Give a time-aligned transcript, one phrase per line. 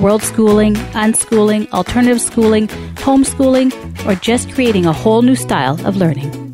[0.00, 3.70] world schooling, unschooling, alternative schooling, homeschooling,
[4.06, 6.50] or just creating a whole new style of learning.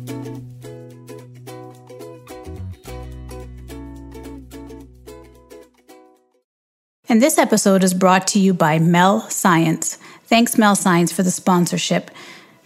[7.09, 9.97] And this episode is brought to you by Mel Science.
[10.25, 12.11] Thanks, Mel Science, for the sponsorship.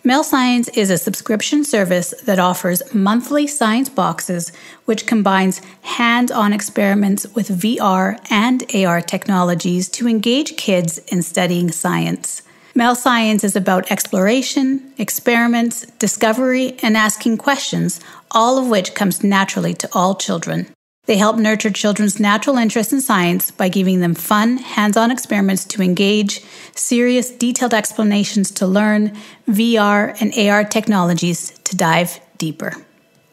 [0.03, 4.51] Mel Science is a subscription service that offers monthly science boxes,
[4.85, 11.71] which combines hands on experiments with VR and AR technologies to engage kids in studying
[11.71, 12.41] science.
[12.73, 17.99] Mel Science is about exploration, experiments, discovery, and asking questions,
[18.31, 20.65] all of which comes naturally to all children.
[21.05, 25.65] They help nurture children's natural interest in science by giving them fun, hands on experiments
[25.65, 26.41] to engage,
[26.75, 32.73] serious, detailed explanations to learn, VR and AR technologies to dive deeper.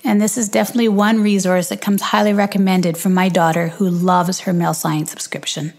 [0.02, 4.40] And this is definitely one resource that comes highly recommended from my daughter who loves
[4.40, 5.74] her Mel Science subscription.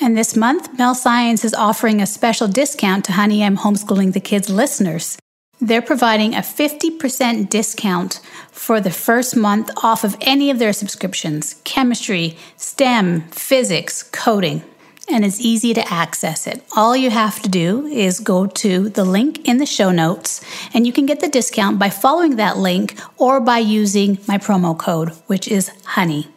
[0.00, 4.20] And this month, Mel Science is offering a special discount to Honey I'm Homeschooling the
[4.20, 5.18] Kids listeners.
[5.60, 11.60] They're providing a 50% discount for the first month off of any of their subscriptions
[11.64, 14.62] chemistry, STEM, physics, coding.
[15.08, 16.64] And it's easy to access it.
[16.76, 20.40] All you have to do is go to the link in the show notes,
[20.72, 24.78] and you can get the discount by following that link or by using my promo
[24.78, 26.28] code, which is HONEY.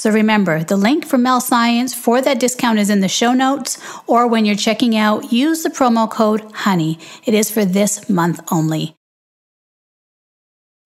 [0.00, 3.78] So remember, the link for Mel Science for that discount is in the show notes,
[4.06, 6.98] or when you're checking out, use the promo code HONEY.
[7.26, 8.94] It is for this month only.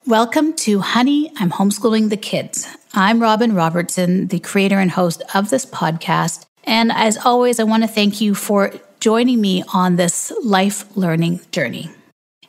[0.05, 2.67] Welcome to Honey, I'm Homeschooling the Kids.
[2.93, 6.47] I'm Robin Robertson, the creator and host of this podcast.
[6.65, 11.39] And as always, I want to thank you for joining me on this life learning
[11.53, 11.89] journey.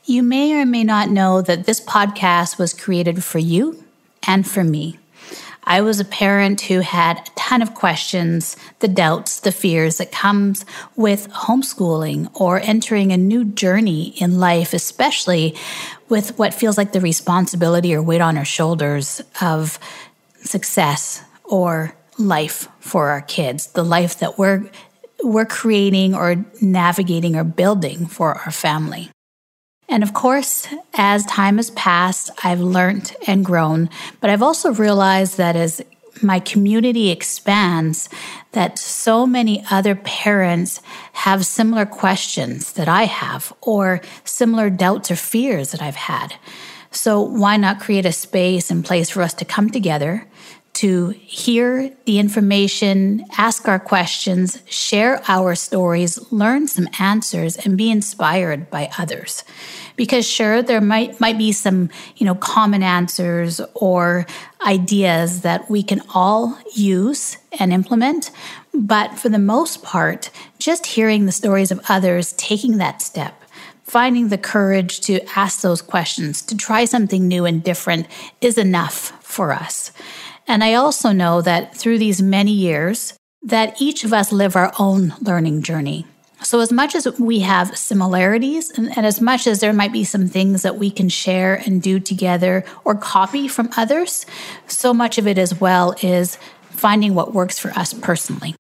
[0.05, 3.83] You may or may not know that this podcast was created for you
[4.25, 4.97] and for me.
[5.65, 10.11] I was a parent who had a ton of questions, the doubts, the fears that
[10.11, 10.65] comes
[10.95, 15.55] with homeschooling or entering a new journey in life, especially
[16.07, 19.79] with what feels like the responsibility or weight on our shoulders of
[20.37, 24.69] success or life for our kids, the life that we're
[25.23, 29.09] we're creating or navigating or building for our family.
[29.87, 35.37] And of course, as time has passed, I've learned and grown, but I've also realized
[35.37, 35.81] that as
[36.21, 38.09] my community expands,
[38.53, 40.81] that so many other parents
[41.13, 46.35] have similar questions that I have, or similar doubts or fears that I've had.
[46.91, 50.25] So, why not create a space and place for us to come together
[50.75, 57.89] to hear the information, ask our questions, share our stories, learn some answers, and be
[57.89, 59.43] inspired by others.
[59.95, 64.25] Because sure, there might might be some, you know, common answers or
[64.65, 68.31] ideas that we can all use and implement.
[68.73, 73.41] But for the most part, just hearing the stories of others taking that step
[73.85, 78.07] finding the courage to ask those questions, to try something new and different
[78.41, 79.91] is enough for us.
[80.47, 83.13] And I also know that through these many years,
[83.43, 86.05] that each of us live our own learning journey.
[86.43, 90.03] So, as much as we have similarities, and, and, as much as there might be
[90.03, 94.25] some things that we can share and do together or copy from others,
[94.67, 96.37] so much of it as well is
[96.69, 98.55] finding what works for us personally.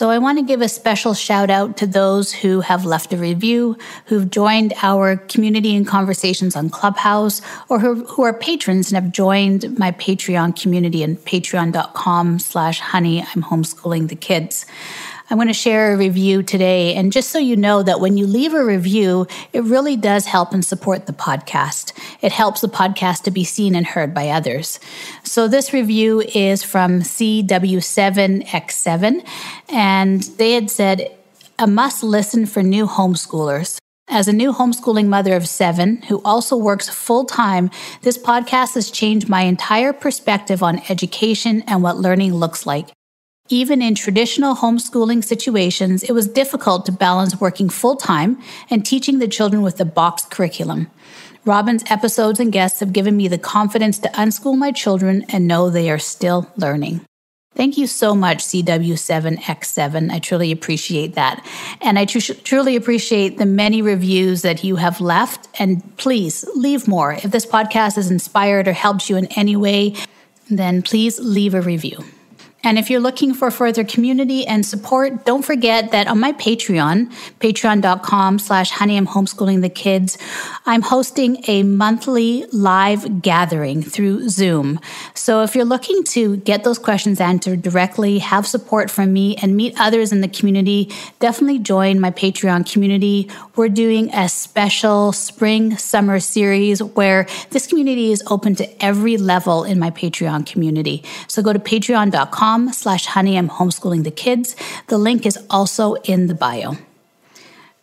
[0.00, 3.18] So I want to give a special shout out to those who have left a
[3.18, 8.94] review, who've joined our community and conversations on Clubhouse, or who, who are patrons and
[9.04, 14.64] have joined my Patreon community and patreon.com slash honey, I'm homeschooling the kids.
[15.30, 16.96] I'm going to share a review today.
[16.96, 20.52] And just so you know that when you leave a review, it really does help
[20.52, 21.92] and support the podcast.
[22.20, 24.80] It helps the podcast to be seen and heard by others.
[25.22, 29.24] So this review is from CW7X7,
[29.68, 31.16] and they had said,
[31.60, 33.78] a must listen for new homeschoolers.
[34.08, 37.70] As a new homeschooling mother of seven who also works full time,
[38.02, 42.88] this podcast has changed my entire perspective on education and what learning looks like.
[43.52, 49.18] Even in traditional homeschooling situations, it was difficult to balance working full time and teaching
[49.18, 50.88] the children with the boxed curriculum.
[51.44, 55.68] Robin's episodes and guests have given me the confidence to unschool my children and know
[55.68, 57.00] they are still learning.
[57.56, 60.12] Thank you so much, CW7X7.
[60.12, 61.44] I truly appreciate that.
[61.80, 65.48] And I tr- truly appreciate the many reviews that you have left.
[65.58, 67.14] And please leave more.
[67.14, 69.96] If this podcast has inspired or helped you in any way,
[70.48, 72.04] then please leave a review.
[72.62, 77.10] And if you're looking for further community and support, don't forget that on my Patreon,
[77.40, 80.18] patreon.com slash honey, I'm homeschooling the kids,
[80.66, 84.78] I'm hosting a monthly live gathering through Zoom.
[85.14, 89.56] So if you're looking to get those questions answered directly, have support from me, and
[89.56, 93.30] meet others in the community, definitely join my Patreon community.
[93.60, 99.64] We're doing a special spring summer series where this community is open to every level
[99.64, 101.04] in my Patreon community.
[101.28, 104.56] So go to patreon.com slash honey I'm homeschooling the kids.
[104.86, 106.78] The link is also in the bio.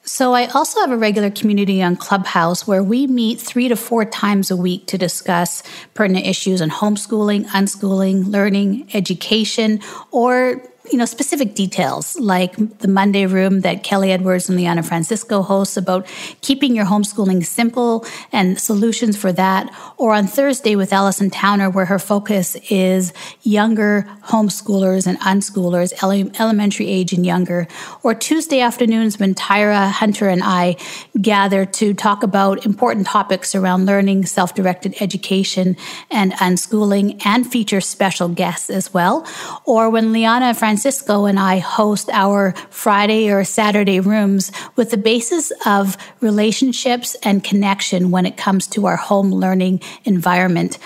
[0.01, 4.06] So, I also have a regular community on Clubhouse where we meet three to four
[4.06, 5.62] times a week to discuss
[5.95, 9.81] pertinent issues on homeschooling, unschooling, learning, education,
[10.12, 15.41] or you know, specific details like the Monday room that Kelly Edwards and Liana Francisco
[15.41, 16.07] hosts about
[16.41, 19.73] keeping your homeschooling simple and solutions for that.
[19.97, 23.13] Or on Thursday with Allison Towner, where her focus is
[23.43, 27.67] younger homeschoolers and unschoolers, ele- elementary age and younger.
[28.03, 30.77] Or Tuesday afternoons when Tyra Hunter and I
[31.21, 35.75] gather to talk about important topics around learning, self directed education,
[36.09, 39.27] and unschooling, and feature special guests as well.
[39.65, 44.97] Or when Liana Francisco Francisco and I host our Friday or Saturday rooms with the
[44.97, 50.77] basis of relationships and connection when it comes to our home learning environment.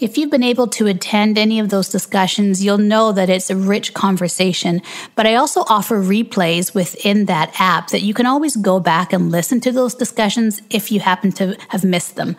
[0.00, 3.54] If you've been able to attend any of those discussions, you'll know that it's a
[3.54, 4.82] rich conversation.
[5.14, 9.30] But I also offer replays within that app that you can always go back and
[9.30, 12.34] listen to those discussions if you happen to have missed them.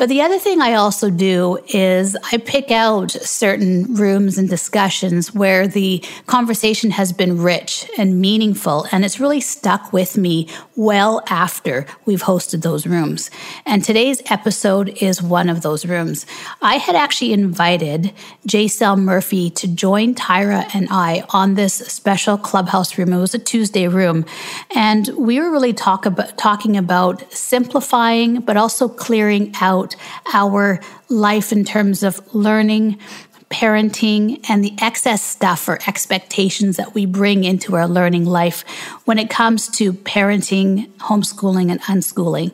[0.00, 5.34] But the other thing I also do is I pick out certain rooms and discussions
[5.34, 11.22] where the conversation has been rich and meaningful, and it's really stuck with me well
[11.28, 13.30] after we've hosted those rooms.
[13.66, 16.24] And today's episode is one of those rooms.
[16.62, 18.14] I had actually invited
[18.48, 23.12] Jaisel Murphy to join Tyra and I on this special clubhouse room.
[23.12, 24.24] It was a Tuesday room,
[24.74, 30.80] and we were really talk about, talking about simplifying, but also clearing out about our
[31.08, 32.98] life in terms of learning,
[33.50, 38.64] parenting, and the excess stuff or expectations that we bring into our learning life
[39.04, 42.52] when it comes to parenting, homeschooling, and unschooling.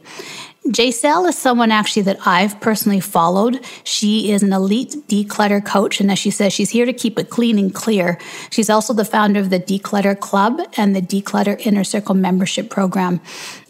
[0.68, 3.64] Jaisel is someone actually that I've personally followed.
[3.84, 7.30] She is an elite declutter coach, and as she says, she's here to keep it
[7.30, 8.18] clean and clear.
[8.50, 13.20] She's also the founder of the Declutter Club and the Declutter Inner Circle membership program.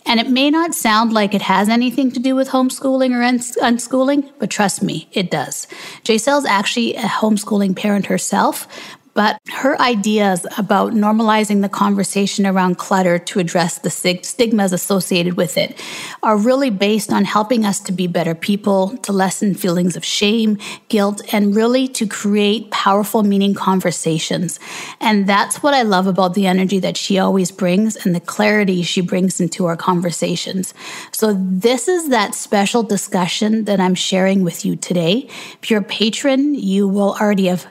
[0.06, 3.22] And it may not sound like it has anything to do with homeschooling or
[3.60, 5.66] unschooling, but trust me, it does.
[6.04, 8.68] Jaisel's actually a homeschooling parent herself,
[9.16, 15.56] but her ideas about normalizing the conversation around clutter to address the stigmas associated with
[15.56, 15.82] it
[16.22, 20.58] are really based on helping us to be better people, to lessen feelings of shame,
[20.90, 24.60] guilt, and really to create powerful, meaning conversations.
[25.00, 28.82] And that's what I love about the energy that she always brings and the clarity
[28.82, 30.74] she brings into our conversations.
[31.10, 35.26] So, this is that special discussion that I'm sharing with you today.
[35.62, 37.66] If you're a patron, you will already have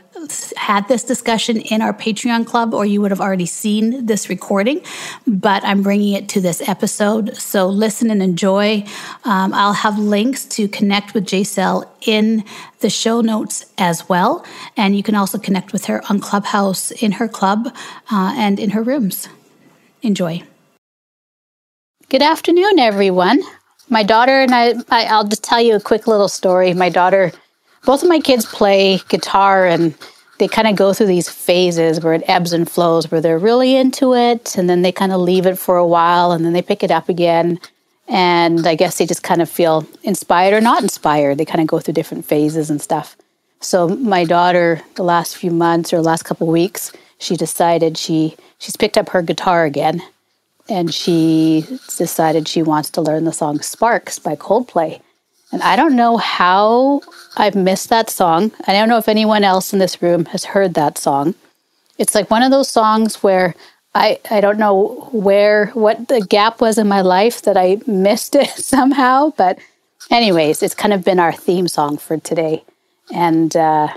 [0.57, 4.81] had this discussion in our Patreon club, or you would have already seen this recording,
[5.25, 7.35] but I'm bringing it to this episode.
[7.37, 8.85] So listen and enjoy.
[9.23, 12.43] Um, I'll have links to connect with Jaisel in
[12.79, 14.45] the show notes as well.
[14.77, 17.67] And you can also connect with her on Clubhouse in her club
[18.11, 19.27] uh, and in her rooms.
[20.01, 20.43] Enjoy.
[22.09, 23.41] Good afternoon, everyone.
[23.89, 26.73] My daughter and I, I, I'll just tell you a quick little story.
[26.73, 27.31] My daughter
[27.85, 29.95] both of my kids play guitar and
[30.37, 33.75] they kind of go through these phases where it ebbs and flows, where they're really
[33.75, 36.61] into it and then they kind of leave it for a while and then they
[36.61, 37.59] pick it up again.
[38.07, 41.37] And I guess they just kind of feel inspired or not inspired.
[41.37, 43.15] They kind of go through different phases and stuff.
[43.61, 48.75] So my daughter, the last few months or last couple weeks, she decided she she's
[48.75, 50.03] picked up her guitar again,
[50.69, 51.65] and she
[51.97, 55.01] decided she wants to learn the song "Sparks" by Coldplay.
[55.55, 56.99] And I don't know how
[57.37, 58.51] I've missed that song.
[58.67, 61.33] I don't know if anyone else in this room has heard that song.
[61.97, 63.55] It's like one of those songs where
[63.93, 68.35] I, I don't know where, what the gap was in my life that I missed
[68.35, 69.31] it somehow.
[69.37, 69.57] But,
[70.11, 72.65] anyways, it's kind of been our theme song for today.
[73.13, 73.87] And uh,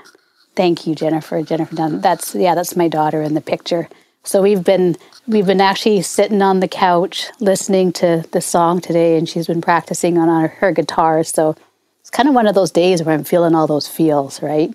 [0.54, 1.42] thank you, Jennifer.
[1.42, 2.00] Jennifer Dunn.
[2.00, 3.88] That's, yeah, that's my daughter in the picture.
[4.24, 4.96] So we've been
[5.26, 9.60] we've been actually sitting on the couch listening to the song today, and she's been
[9.60, 11.22] practicing on her, her guitar.
[11.24, 11.56] So
[12.00, 14.72] it's kind of one of those days where I'm feeling all those feels, right?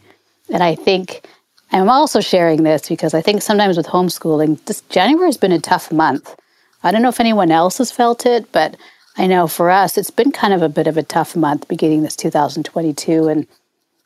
[0.50, 1.28] And I think
[1.72, 5.60] I'm also sharing this because I think sometimes with homeschooling, this January has been a
[5.60, 6.36] tough month.
[6.84, 8.76] I don't know if anyone else has felt it, but
[9.18, 12.04] I know for us, it's been kind of a bit of a tough month beginning
[12.04, 13.28] this 2022.
[13.28, 13.48] And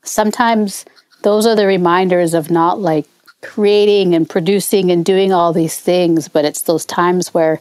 [0.04, 0.86] sometimes
[1.24, 3.06] those are the reminders of not like
[3.42, 7.60] creating and producing and doing all these things, but it's those times where,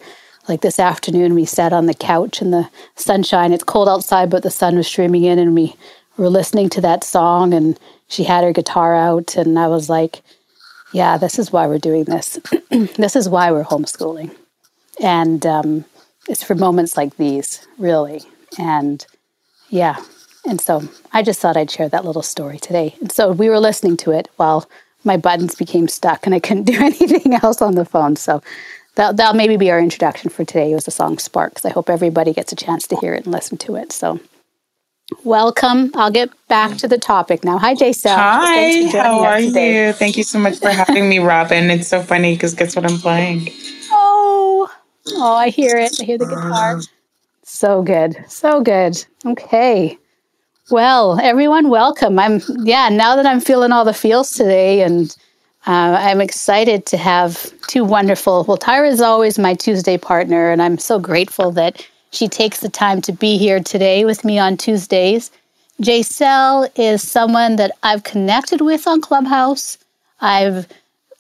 [0.49, 3.53] like this afternoon, we sat on the couch in the sunshine.
[3.53, 5.75] It's cold outside, but the sun was streaming in, and we
[6.17, 7.53] were listening to that song.
[7.53, 7.79] And
[8.09, 10.23] she had her guitar out, and I was like,
[10.93, 12.39] yeah, this is why we're doing this.
[12.71, 14.35] this is why we're homeschooling.
[15.03, 15.85] And um,
[16.29, 18.23] it's for moments like these, really.
[18.59, 19.05] And
[19.69, 19.97] yeah.
[20.47, 22.95] And so I just thought I'd share that little story today.
[23.01, 24.69] And so we were listening to it while
[25.07, 28.17] my buttons became stuck and I couldn't do anything else on the phone.
[28.17, 28.43] So
[28.97, 30.73] that, that'll maybe be our introduction for today.
[30.73, 31.65] It was the song Sparks.
[31.65, 33.93] I hope everybody gets a chance to hear it and listen to it.
[33.93, 34.21] So
[35.25, 35.93] welcome.
[35.95, 37.59] I'll get back to the topic now.
[37.59, 38.13] Hi, Jason.
[38.13, 39.93] Hi, how are you?
[39.93, 41.71] Thank you so much for having me, Robin.
[41.71, 43.49] It's so funny because guess what I'm playing?
[43.91, 44.69] Oh,
[45.09, 45.97] oh, I hear it.
[46.01, 46.79] I hear the guitar.
[46.79, 46.83] Uh.
[47.45, 48.17] So good.
[48.29, 49.05] So good.
[49.25, 49.99] Okay.
[50.71, 52.19] Well, everyone, welcome.
[52.19, 55.17] I'm, yeah, now that I'm feeling all the feels today, and
[55.65, 58.45] uh, I'm excited to have two wonderful.
[58.49, 62.69] Well, Tyra is always my Tuesday partner, and I'm so grateful that she takes the
[62.69, 65.31] time to be here today with me on Tuesdays.
[65.81, 69.79] Jaisel is someone that I've connected with on Clubhouse.
[70.21, 70.67] I've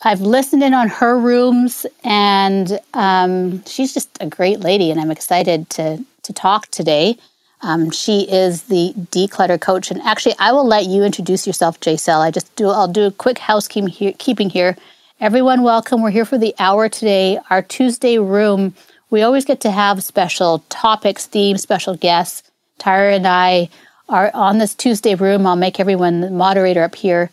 [0.03, 5.13] I've listened in on her rooms, and um, she's just a great lady, and I'm
[5.13, 7.17] excited to to talk today.
[7.67, 12.21] Um, she is the declutter coach, and actually, I will let you introduce yourself, Jaisel.
[12.21, 12.69] I just do.
[12.69, 14.15] I'll do a quick housekeeping here.
[14.51, 14.77] Here.
[15.21, 16.01] Everyone, welcome.
[16.01, 17.41] We're here for the hour today.
[17.51, 18.77] Our Tuesday room.
[19.11, 22.49] We always get to have special topics, themes, special guests.
[22.79, 23.69] Tyra and I
[24.09, 25.45] are on this Tuesday room.
[25.45, 27.31] I'll make everyone the moderator up here.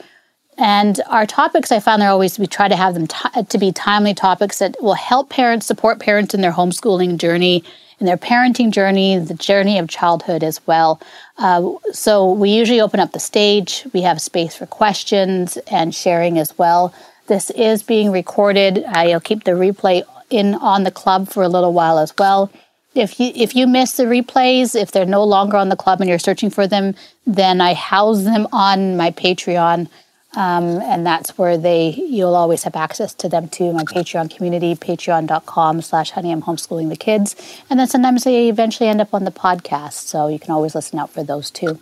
[0.58, 3.72] And our topics, I found, are always we try to have them t- to be
[3.72, 7.64] timely topics that will help parents support parents in their homeschooling journey
[8.06, 11.02] their parenting journey, the journey of childhood as well.
[11.38, 13.86] Uh, so we usually open up the stage.
[13.94, 16.94] We have space for questions and sharing as well.
[17.28, 18.84] This is being recorded.
[18.88, 22.52] I'll keep the replay in on the club for a little while as well.
[22.96, 26.10] If you if you miss the replays, if they're no longer on the club and
[26.10, 26.96] you're searching for them,
[27.26, 29.88] then I house them on my Patreon
[30.36, 34.76] um, and that's where they you'll always have access to them too my patreon community
[34.76, 37.36] patreon.com slash honey i'm homeschooling the kids.
[37.70, 41.00] And then sometimes they eventually end up on the podcast so you can always listen
[41.00, 41.80] out for those too.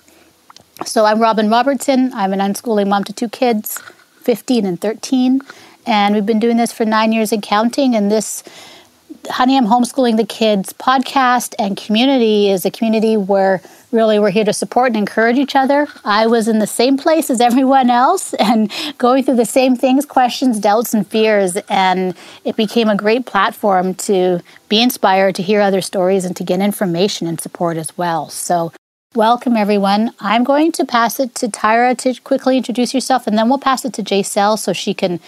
[0.86, 2.13] So i'm robin robertson.
[2.13, 3.79] I'm an unschooling mom to two kids
[4.22, 5.41] 15 and 13
[5.86, 8.43] and we've been doing this for nine years and counting and this
[9.30, 14.46] honey i'm homeschooling the kids podcast and community is a community where really we're here
[14.46, 15.88] to support and encourage each other.
[16.03, 20.06] I was in the same place as everyone else and going through the same things,
[20.06, 21.58] questions, doubts, and fears.
[21.70, 26.44] And it became a great platform to be inspired, to hear other stories, and to
[26.44, 28.30] get information and support as well.
[28.30, 28.72] So,
[29.13, 30.12] welcome everyone.
[30.20, 33.84] I'm going to pass it to Tyra to quickly introduce yourself, and then we'll pass
[33.84, 35.20] it to Jaisel so she can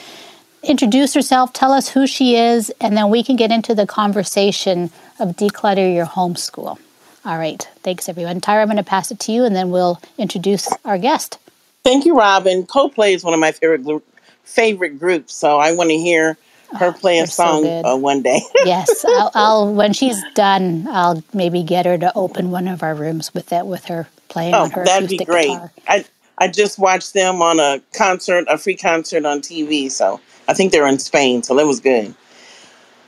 [0.64, 4.90] introduce herself, tell us who she is, and then we can get into the conversation
[5.20, 6.80] of declutter your homeschool.
[7.26, 7.68] All right.
[7.84, 8.42] Thanks, everyone.
[8.42, 11.40] Tyra, I'm going to pass it to you and then we'll introduce our guest.
[11.84, 12.66] Thank you, Robin.
[12.66, 14.04] Coldplay is one of my favorite
[14.44, 16.38] favorite groups, so I want to hear
[16.78, 18.42] her oh, play a song so uh, one day.
[18.66, 22.96] yes, I'll, I'll, when she's done, I'll maybe get her to open one of our
[22.96, 25.48] rooms with that with her playing oh, on her that'd be great.
[25.48, 25.72] Guitar.
[25.88, 26.06] I
[26.38, 29.92] I just watched them on a concert, a free concert on TV.
[29.92, 32.14] So I think they're in Spain, so that was good.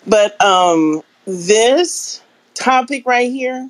[0.08, 2.22] But um, this
[2.54, 3.70] topic right here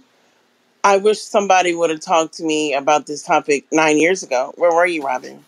[0.86, 4.54] I wish somebody would have talked to me about this topic nine years ago.
[4.56, 5.44] Where were you, Robin?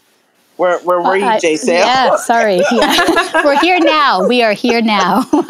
[0.56, 2.64] Where where were uh, you, Jay Yeah, sorry.
[2.72, 3.44] Yeah.
[3.46, 4.28] We're here now.
[4.28, 5.26] We are here now.
[5.32, 5.44] but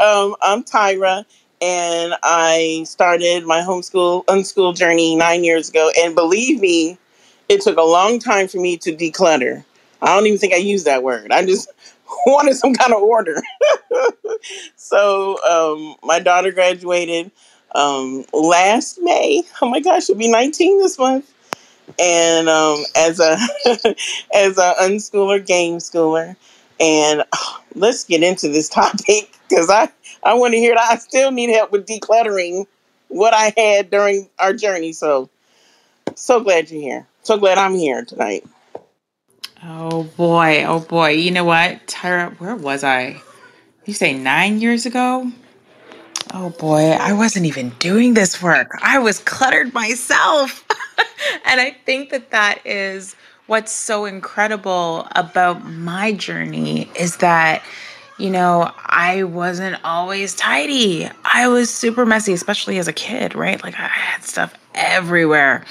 [0.00, 1.24] um, I'm Tyra,
[1.60, 5.90] and I started my homeschool unschool journey nine years ago.
[6.00, 6.98] And believe me,
[7.48, 9.64] it took a long time for me to declutter.
[10.00, 11.32] I don't even think I used that word.
[11.32, 11.70] I just
[12.26, 13.42] wanted some kind of order.
[14.76, 17.30] so um, my daughter graduated
[17.74, 19.42] um, last May.
[19.60, 21.32] Oh my gosh, she'll be 19 this month.
[21.98, 23.36] And um, as a
[24.34, 26.36] as a unschooler, game schooler,
[26.78, 29.88] and oh, let's get into this topic because I
[30.22, 30.92] I want to hear that.
[30.92, 32.66] I still need help with decluttering
[33.08, 34.92] what I had during our journey.
[34.92, 35.30] So
[36.14, 37.06] so glad you're here.
[37.22, 38.44] So glad I'm here tonight.
[39.62, 41.10] Oh boy, oh boy.
[41.10, 42.38] You know what, Tyra?
[42.38, 43.20] Where was I?
[43.86, 45.32] You say nine years ago?
[46.32, 48.78] Oh boy, I wasn't even doing this work.
[48.82, 50.64] I was cluttered myself.
[51.44, 57.62] and I think that that is what's so incredible about my journey is that
[58.18, 61.08] you know, I wasn't always tidy.
[61.24, 63.62] I was super messy, especially as a kid, right?
[63.62, 65.64] Like I had stuff everywhere.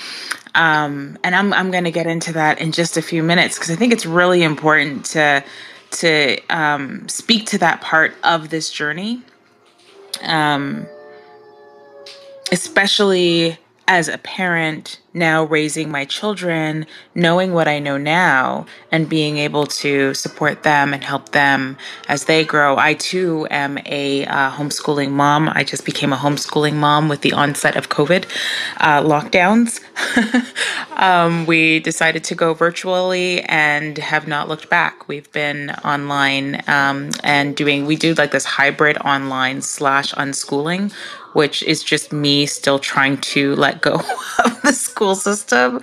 [0.56, 3.70] Um, and I'm I'm going to get into that in just a few minutes because
[3.70, 5.44] I think it's really important to
[5.90, 9.22] to um, speak to that part of this journey,
[10.24, 10.88] um,
[12.52, 19.38] especially as a parent now raising my children, knowing what I know now, and being
[19.38, 21.78] able to support them and help them
[22.08, 22.78] as they grow.
[22.78, 25.50] I too am a uh, homeschooling mom.
[25.50, 28.26] I just became a homeschooling mom with the onset of COVID
[28.78, 29.82] uh, lockdowns.
[30.98, 35.08] um, we decided to go virtually and have not looked back.
[35.08, 40.94] We've been online um, and doing, we do like this hybrid online slash unschooling
[41.38, 43.94] which is just me still trying to let go
[44.44, 45.80] of the school system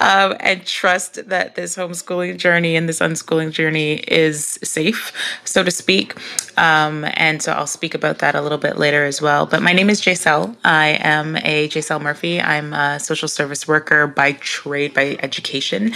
[0.00, 5.12] um, and trust that this homeschooling journey and this unschooling journey is safe,
[5.44, 6.16] so to speak.
[6.58, 9.46] Um, and so I'll speak about that a little bit later as well.
[9.46, 10.56] But my name is Jaisel.
[10.64, 12.40] I am a Jaisel Murphy.
[12.40, 15.92] I'm a social service worker by trade, by education.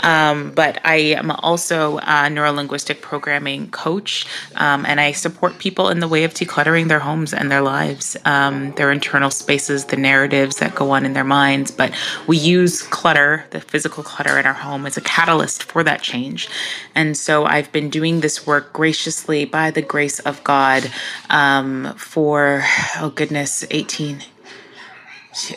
[0.00, 6.00] Um, but I am also a neurolinguistic programming coach, um, and I support people in
[6.00, 8.16] the way of decluttering their homes and their lives.
[8.54, 11.70] Um, their internal spaces, the narratives that go on in their minds.
[11.70, 11.92] But
[12.26, 16.48] we use clutter, the physical clutter in our home, as a catalyst for that change.
[16.94, 20.90] And so I've been doing this work graciously by the grace of God
[21.30, 22.62] um, for,
[23.00, 24.22] oh goodness, 18,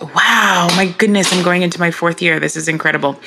[0.01, 2.39] wow my goodness i'm going into my fourth year.
[2.39, 3.19] This is incredible.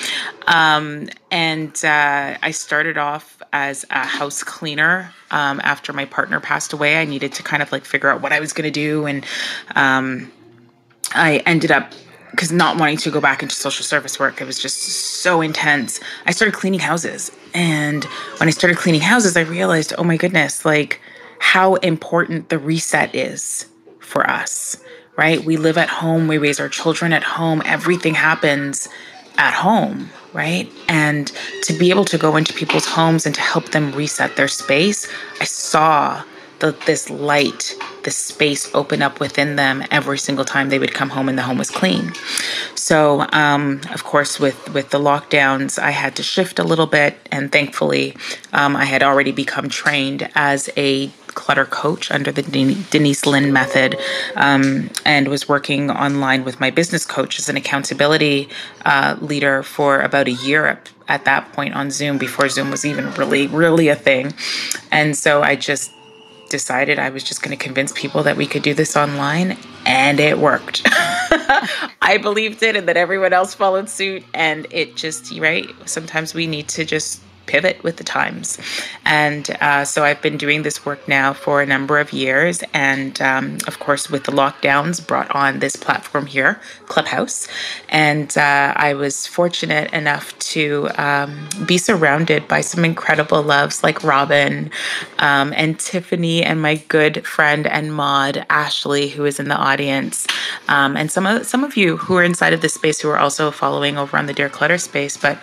[0.47, 6.73] Um, and uh, i started off as a house cleaner um, after my partner passed
[6.73, 7.01] away.
[7.01, 9.25] I needed to kind of like figure out what i was going to do and
[9.77, 10.31] um,
[11.15, 11.93] i ended up
[12.31, 14.79] because not wanting to go back into social service work it was just
[15.23, 16.01] so intense.
[16.27, 18.05] I started cleaning houses and
[18.39, 21.01] when i started cleaning houses i realized oh my goodness like
[21.39, 23.67] how important the reset is
[24.01, 24.77] for us
[25.21, 25.45] right?
[25.45, 28.89] We live at home, we raise our children at home, everything happens
[29.37, 30.67] at home, right?
[30.89, 31.31] And
[31.65, 35.07] to be able to go into people's homes and to help them reset their space,
[35.39, 36.25] I saw
[36.61, 41.11] the, this light, this space open up within them every single time they would come
[41.11, 42.13] home and the home was clean.
[42.75, 47.19] So, um, of course, with with the lockdowns, I had to shift a little bit,
[47.31, 48.17] and thankfully,
[48.53, 52.43] um, I had already become trained as a clutter coach under the
[52.91, 53.99] Denise Linn method
[54.37, 58.51] um, and was working online with my business coach as an accountability
[58.85, 63.11] uh, leader for about a year at that point on Zoom before Zoom was even
[63.15, 64.35] really, really a thing.
[64.93, 65.91] And so I just
[66.51, 70.21] decided I was just going to convince people that we could do this online, and
[70.21, 70.83] it worked.
[72.03, 74.25] I believed it, and that everyone else followed suit.
[74.35, 75.67] And it just, right?
[75.87, 78.59] Sometimes we need to just pivot with the times.
[79.05, 82.63] And uh, so I've been doing this work now for a number of years.
[82.73, 87.49] And um, of course, with the lockdowns, brought on this platform here, Clubhouse.
[87.89, 94.05] And uh, I was fortunate enough to um, be surrounded by some incredible loves like
[94.05, 94.71] Robin
[95.19, 100.27] um, and Tiffany and my good friend and mod Ashley, who is in the audience,
[100.69, 103.19] um, and some of some of you who are inside of this space who are
[103.19, 105.17] also following over on the Dear Clutter space.
[105.17, 105.39] But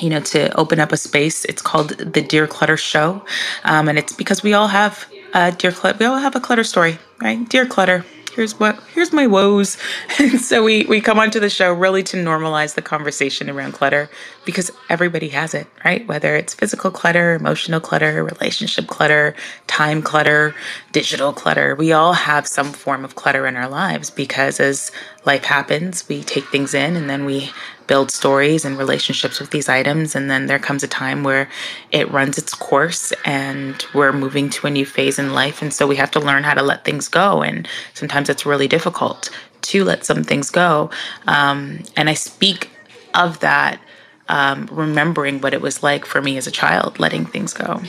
[0.00, 1.44] you know, to open up a space.
[1.44, 3.24] It's called the Dear Clutter Show,
[3.64, 5.98] um, and it's because we all have a dear clutter.
[5.98, 7.48] We all have a clutter story, right?
[7.48, 8.04] Dear Clutter.
[8.34, 9.76] Here's what here's my woes,
[10.18, 14.08] and so we we come onto the show really to normalize the conversation around clutter
[14.46, 16.06] because everybody has it, right?
[16.06, 19.34] Whether it's physical clutter, emotional clutter, relationship clutter,
[19.66, 20.54] time clutter,
[20.92, 24.90] digital clutter, we all have some form of clutter in our lives because as
[25.26, 27.50] life happens, we take things in and then we
[27.86, 30.14] build stories and relationships with these items.
[30.14, 31.48] And then there comes a time where
[31.90, 35.62] it runs its course and we're moving to a new phase in life.
[35.62, 37.42] And so we have to learn how to let things go.
[37.42, 39.30] And sometimes it's really difficult
[39.62, 40.90] to let some things go.
[41.26, 42.70] Um, and I speak
[43.14, 43.80] of that.
[44.28, 47.82] Um, remembering what it was like for me as a child, letting things go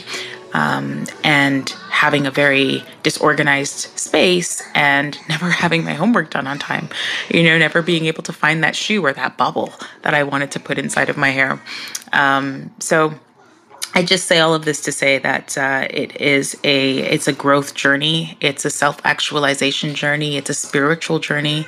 [0.54, 6.88] um, and having a very disorganized space and never having my homework done on time.
[7.28, 10.50] You know, never being able to find that shoe or that bubble that I wanted
[10.52, 11.60] to put inside of my hair.
[12.12, 13.14] Um, so
[13.96, 17.32] I just say all of this to say that uh, it is a it's a
[17.32, 18.36] growth journey.
[18.40, 20.36] It's a self actualization journey.
[20.36, 21.64] It's a spiritual journey.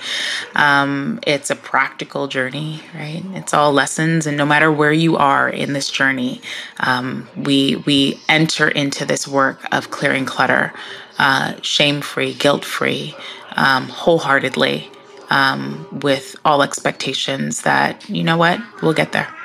[0.56, 3.22] Um, it's a practical journey, right?
[3.34, 6.40] It's all lessons, and no matter where you are in this journey,
[6.80, 10.72] um, we we enter into this work of clearing clutter,
[11.20, 13.14] uh, shame free, guilt free,
[13.54, 14.90] um, wholeheartedly,
[15.30, 19.35] um, with all expectations that you know what we'll get there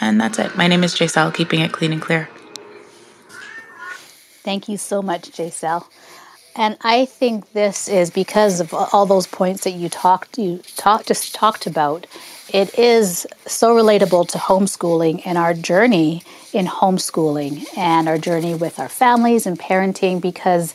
[0.00, 0.56] And that's it.
[0.56, 2.28] My name is Jaisel, keeping it clean and clear.
[4.42, 5.86] Thank you so much, Jaisel.
[6.54, 11.08] And I think this is because of all those points that you talked you talked
[11.08, 12.06] just talked about.
[12.52, 18.78] It is so relatable to homeschooling and our journey in homeschooling and our journey with
[18.78, 20.72] our families and parenting because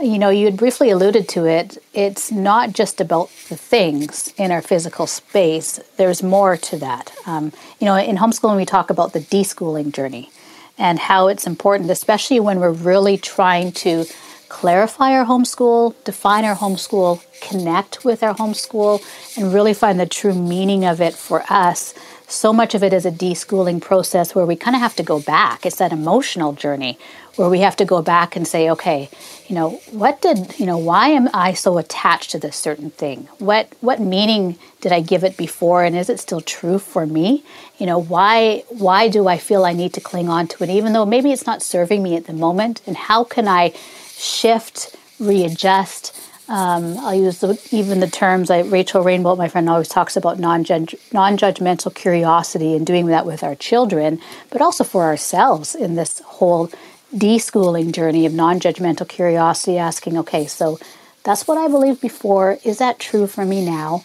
[0.00, 1.78] you know you had briefly alluded to it.
[1.92, 5.80] It's not just about the things in our physical space.
[5.96, 7.12] There's more to that.
[7.26, 10.30] Um, you know in homeschooling we talk about the deschooling journey
[10.76, 14.06] and how it's important especially when we're really trying to
[14.48, 19.02] clarify our homeschool, define our homeschool, connect with our homeschool,
[19.36, 21.94] and really find the true meaning of it for us.
[22.30, 25.18] So much of it is a deschooling process where we kind of have to go
[25.18, 25.64] back.
[25.64, 26.98] It's that emotional journey
[27.36, 29.08] where we have to go back and say, okay,
[29.46, 33.28] you know, what did, you know, why am I so attached to this certain thing?
[33.38, 37.44] What what meaning did I give it before and is it still true for me?
[37.78, 40.92] You know, why why do I feel I need to cling on to it even
[40.92, 42.82] though maybe it's not serving me at the moment?
[42.86, 43.72] And how can I
[44.18, 46.14] shift, readjust.
[46.48, 50.38] Um, I'll use the, even the terms like Rachel Rainbolt, my friend, always talks about
[50.38, 56.20] non judgmental curiosity and doing that with our children, but also for ourselves in this
[56.20, 56.70] whole
[57.14, 60.78] deschooling journey of non judgmental curiosity, asking, okay, so
[61.22, 62.58] that's what I believed before.
[62.64, 64.04] Is that true for me now?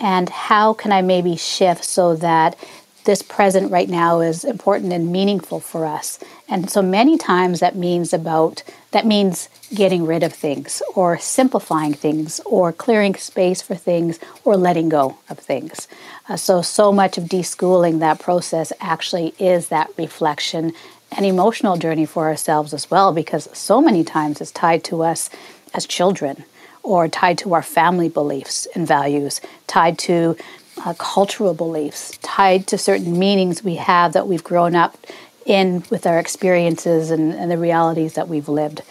[0.00, 2.58] And how can I maybe shift so that
[3.04, 6.18] this present right now is important and meaningful for us.
[6.48, 11.94] And so many times that means about that means getting rid of things or simplifying
[11.94, 15.88] things or clearing space for things or letting go of things.
[16.28, 20.72] Uh, so so much of deschooling that process actually is that reflection
[21.16, 25.30] and emotional journey for ourselves as well because so many times it's tied to us
[25.72, 26.44] as children
[26.82, 30.36] or tied to our family beliefs and values, tied to
[30.84, 34.98] uh, cultural beliefs tied to certain meanings we have that we've grown up
[35.46, 38.82] in with our experiences and, and the realities that we've lived.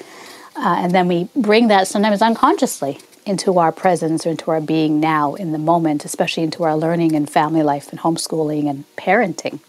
[0.55, 4.99] Uh, and then we bring that sometimes unconsciously into our presence or into our being
[4.99, 9.59] now in the moment, especially into our learning and family life and homeschooling and parenting.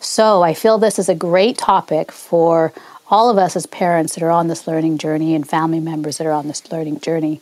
[0.00, 2.72] So I feel this is a great topic for
[3.10, 6.26] all of us as parents that are on this learning journey and family members that
[6.26, 7.40] are on this learning journey.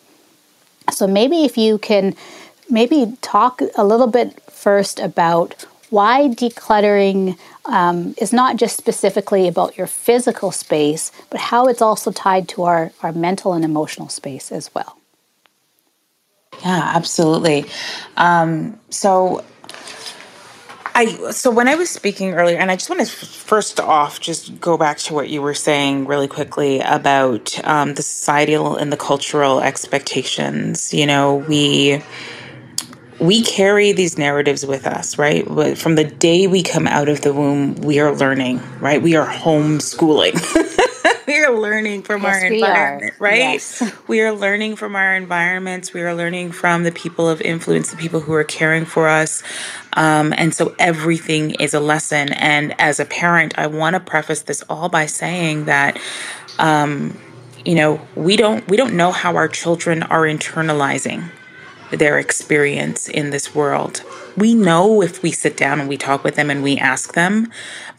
[0.93, 2.15] So maybe if you can
[2.69, 9.77] maybe talk a little bit first about why decluttering um, is not just specifically about
[9.77, 14.53] your physical space, but how it's also tied to our, our mental and emotional space
[14.53, 14.98] as well.
[16.62, 17.64] Yeah, absolutely.
[18.16, 19.44] Um, so,
[20.94, 24.61] I so when I was speaking earlier, and I just want to first off just
[24.61, 28.96] go back to what you were saying really quickly about um, the societal and the
[28.96, 30.94] cultural expectations.
[30.94, 32.00] You know, we
[33.20, 35.44] we carry these narratives with us, right?
[35.48, 39.00] But From the day we come out of the womb, we are learning, right?
[39.00, 40.35] We are homeschooling.
[41.27, 43.38] we are learning from yes, our environment, right?
[43.38, 43.92] Yes.
[44.09, 45.92] we are learning from our environments.
[45.92, 49.42] We are learning from the people of influence, the people who are caring for us.
[49.94, 52.33] Um, and so everything is a lesson.
[52.33, 55.98] And as a parent, I want to preface this all by saying that.
[56.59, 57.18] Um,
[57.64, 61.31] you know we don't we don't know how our children are internalizing
[61.96, 64.02] their experience in this world.
[64.37, 67.50] We know if we sit down and we talk with them and we ask them,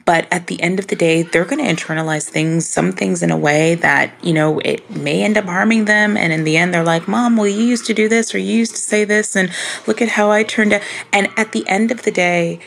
[0.05, 3.31] but at the end of the day, they're going to internalize things, some things in
[3.31, 6.15] a way that, you know, it may end up harming them.
[6.15, 8.53] And in the end, they're like, Mom, well, you used to do this or you
[8.53, 9.51] used to say this, and
[9.87, 10.81] look at how I turned out.
[11.11, 12.59] And at the end of the day,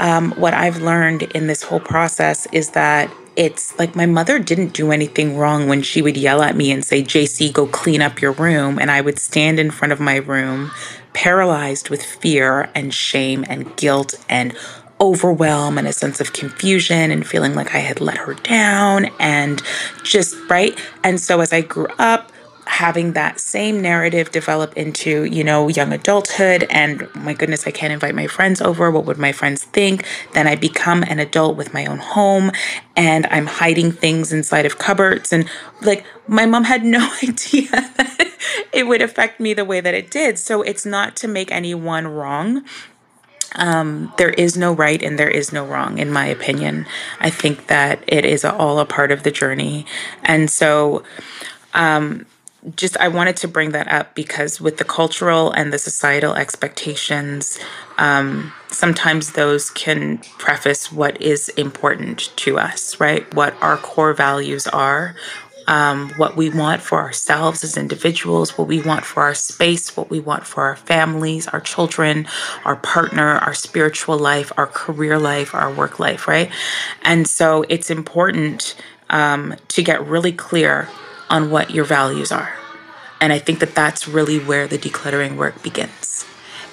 [0.00, 4.74] um, what I've learned in this whole process is that it's like my mother didn't
[4.74, 8.20] do anything wrong when she would yell at me and say, JC, go clean up
[8.20, 8.78] your room.
[8.78, 10.70] And I would stand in front of my room,
[11.12, 14.54] paralyzed with fear and shame and guilt and
[15.00, 19.60] overwhelm and a sense of confusion and feeling like I had let her down and
[20.04, 20.78] just, right?
[21.02, 22.30] And so as I grew up,
[22.66, 27.92] having that same narrative develop into, you know, young adulthood and my goodness, I can't
[27.92, 28.90] invite my friends over.
[28.90, 30.04] What would my friends think?
[30.32, 32.52] Then I become an adult with my own home
[32.96, 35.32] and I'm hiding things inside of cupboards.
[35.32, 35.48] And
[35.80, 38.32] like my mom had no idea that
[38.72, 40.38] it would affect me the way that it did.
[40.38, 42.64] So it's not to make anyone wrong.
[43.54, 46.86] Um, there is no right and there is no wrong, in my opinion.
[47.20, 49.84] I think that it is all a part of the journey.
[50.24, 51.04] And so,
[51.74, 52.24] um,
[52.76, 57.58] just I wanted to bring that up because with the cultural and the societal expectations,
[57.98, 63.32] um, sometimes those can preface what is important to us, right?
[63.34, 65.14] What our core values are.
[65.68, 70.10] um, what we want for ourselves as individuals, what we want for our space, what
[70.10, 72.26] we want for our families, our children,
[72.64, 76.50] our partner, our spiritual life, our career life, our work life, right?
[77.02, 78.74] And so it's important
[79.10, 80.88] um, to get really clear
[81.32, 82.54] on what your values are.
[83.20, 86.26] And I think that that's really where the decluttering work begins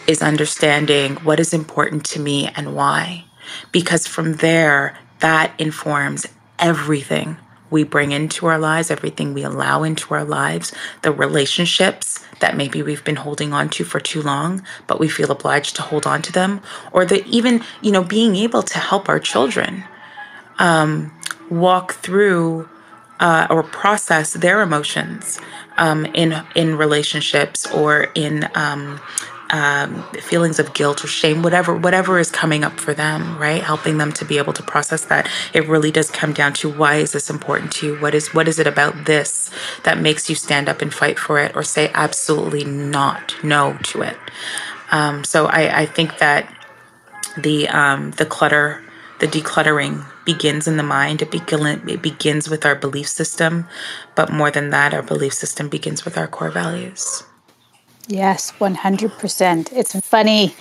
[0.06, 3.24] is understanding what is important to me and why.
[3.72, 7.38] Because from there, that informs everything
[7.70, 12.82] we bring into our lives, everything we allow into our lives, the relationships that maybe
[12.82, 16.22] we've been holding on to for too long, but we feel obliged to hold on
[16.24, 19.84] to them, or the even, you know, being able to help our children
[20.58, 21.14] um,
[21.50, 22.68] walk through
[23.20, 25.40] uh, or process their emotions
[25.78, 29.00] um, in in relationships or in um,
[29.52, 33.62] um, feelings of guilt or shame, whatever whatever is coming up for them, right?
[33.62, 35.30] Helping them to be able to process that.
[35.54, 37.96] It really does come down to why is this important to you?
[38.00, 39.50] What is what is it about this
[39.84, 44.02] that makes you stand up and fight for it, or say absolutely not no to
[44.04, 44.18] it?
[44.92, 46.52] Um, so I, I think that
[47.38, 48.84] the um, the clutter,
[49.20, 51.22] the decluttering begins in the mind.
[51.22, 53.68] It, begin, it begins with our belief system,
[54.16, 57.24] but more than that, our belief system begins with our core values.
[58.08, 59.72] Yes, 100%.
[59.72, 60.56] It's funny.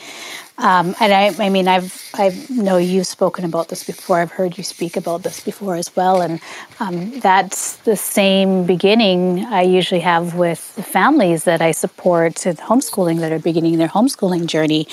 [0.59, 4.19] Um, and I, I mean, I've, I know you've spoken about this before.
[4.19, 6.21] I've heard you speak about this before as well.
[6.21, 6.41] And
[6.81, 12.57] um, that's the same beginning I usually have with the families that I support in
[12.57, 14.89] homeschooling that are beginning their homeschooling journey.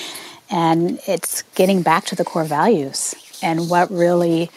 [0.52, 4.50] And it's getting back to the core values and what really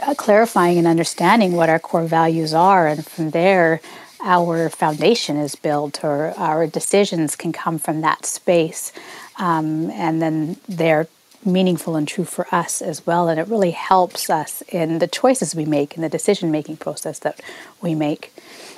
[0.00, 2.86] uh, clarifying and understanding what our core values are.
[2.86, 3.80] And from there,
[4.22, 8.92] our foundation is built or our decisions can come from that space.
[9.38, 11.08] Um, and then they're
[11.44, 13.28] meaningful and true for us as well.
[13.28, 17.18] And it really helps us in the choices we make in the decision making process
[17.20, 17.40] that
[17.80, 18.32] we make.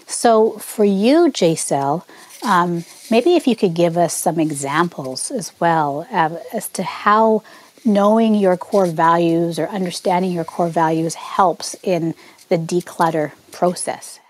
[0.06, 2.04] So, for you, Jaisel,
[2.42, 7.42] um, maybe if you could give us some examples as well uh, as to how
[7.84, 12.14] knowing your core values or understanding your core values helps in
[12.48, 14.20] the declutter process.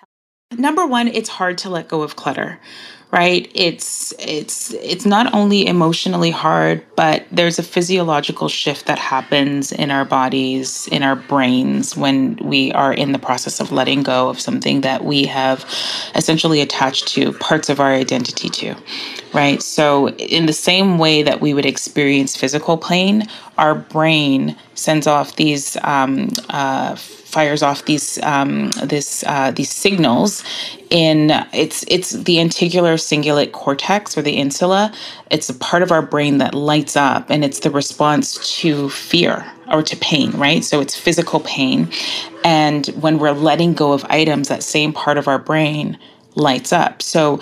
[0.53, 2.61] Number one it's hard to let go of clutter
[3.15, 3.49] right?
[3.55, 9.93] It's it's it's not only emotionally hard but there's a physiological shift that happens in
[9.93, 14.41] our bodies in our brains when we are in the process of letting go of
[14.41, 15.65] something that we have
[16.17, 18.75] essentially attached to parts of our identity to
[19.33, 19.63] right?
[19.63, 25.37] So in the same way that we would experience physical pain our brain sends off
[25.37, 26.97] these um, uh,
[27.35, 30.45] fires off these um, this uh, these signals
[30.91, 34.93] in it's it's the anterior cingulate cortex or the insula.
[35.31, 38.27] It's a part of our brain that lights up, and it's the response
[38.61, 40.63] to fear or to pain, right?
[40.63, 41.91] So it's physical pain,
[42.45, 45.99] and when we're letting go of items, that same part of our brain
[46.37, 47.03] lights up.
[47.03, 47.41] So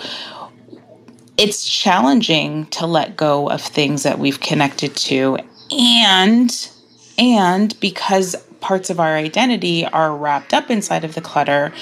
[1.37, 5.37] it's challenging to let go of things that we've connected to
[5.71, 6.69] and
[7.17, 11.73] and because parts of our identity are wrapped up inside of the clutter,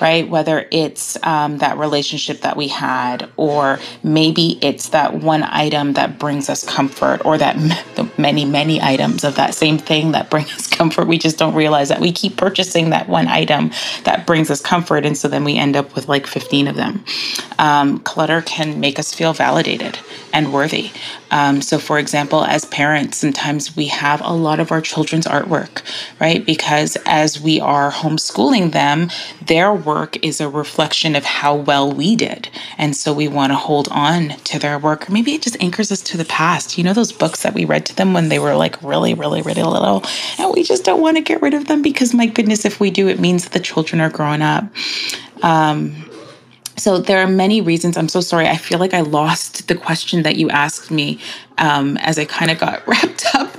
[0.00, 0.28] right?
[0.28, 6.18] Whether it's um, that relationship that we had, or maybe it's that one item that
[6.18, 10.44] brings us comfort, or that m- many, many items of that same thing that bring
[10.46, 11.08] us comfort.
[11.08, 13.70] We just don't realize that we keep purchasing that one item
[14.04, 15.06] that brings us comfort.
[15.06, 17.04] And so then we end up with like 15 of them.
[17.58, 19.98] Um, clutter can make us feel validated
[20.32, 20.90] and worthy.
[21.30, 25.82] Um, so, for example, as parents, sometimes we have a lot of our children's artwork,
[26.20, 26.44] right?
[26.44, 29.10] Because as we are homeschooling them,
[29.46, 29.89] their work
[30.22, 32.48] is a reflection of how well we did.
[32.78, 35.08] And so we want to hold on to their work.
[35.08, 36.78] Or maybe it just anchors us to the past.
[36.78, 39.42] You know, those books that we read to them when they were like really, really,
[39.42, 40.04] really little,
[40.38, 42.90] and we just don't want to get rid of them because, my goodness, if we
[42.90, 44.64] do, it means that the children are growing up.
[45.42, 46.10] Um,
[46.76, 47.98] so there are many reasons.
[47.98, 48.48] I'm so sorry.
[48.48, 51.20] I feel like I lost the question that you asked me
[51.60, 53.54] um, as I kind of got wrapped up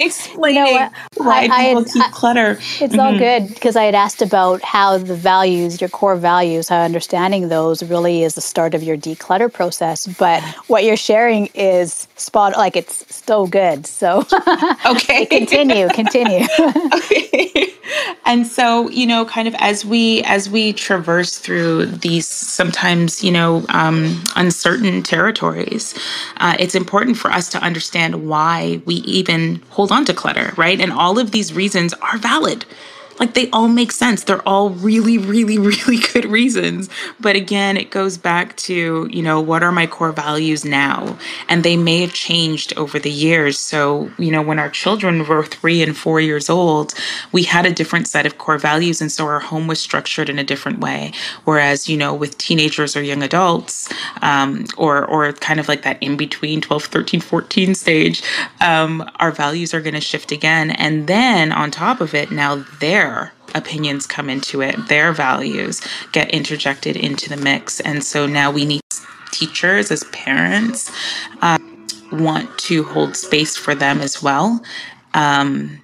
[0.00, 2.50] explaining you know why I, people I, keep I, clutter.
[2.52, 3.00] It's mm-hmm.
[3.00, 7.48] all good because I had asked about how the values, your core values, how understanding
[7.48, 10.06] those really is the start of your declutter process.
[10.06, 13.86] But what you're sharing is spot like it's so good.
[13.86, 14.20] So
[14.86, 16.46] okay, continue, continue.
[16.94, 17.66] okay.
[18.24, 23.32] And so you know, kind of as we as we traverse through these sometimes you
[23.32, 25.98] know um, uncertain territories,
[26.38, 30.80] uh, it's important for us to understand why we even hold on to clutter, right?
[30.80, 32.64] And all of these reasons are valid.
[33.20, 34.24] Like they all make sense.
[34.24, 36.88] They're all really, really, really good reasons.
[37.20, 41.18] But again, it goes back to, you know, what are my core values now?
[41.48, 43.58] And they may have changed over the years.
[43.58, 46.94] So, you know, when our children were three and four years old,
[47.30, 49.02] we had a different set of core values.
[49.02, 51.12] And so our home was structured in a different way.
[51.44, 56.02] Whereas, you know, with teenagers or young adults, um, or, or kind of like that
[56.02, 58.22] in between 12, 13, 14 stage,
[58.62, 60.70] um, our values are going to shift again.
[60.70, 65.80] And then on top of it, now they're their opinions come into it, their values
[66.12, 67.80] get interjected into the mix.
[67.80, 68.80] And so now we need
[69.32, 70.90] teachers as parents
[71.42, 74.62] um, want to hold space for them as well.
[75.14, 75.80] Um,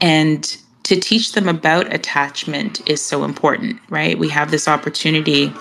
[0.00, 4.18] and to teach them about attachment is so important, right?
[4.18, 5.52] We have this opportunity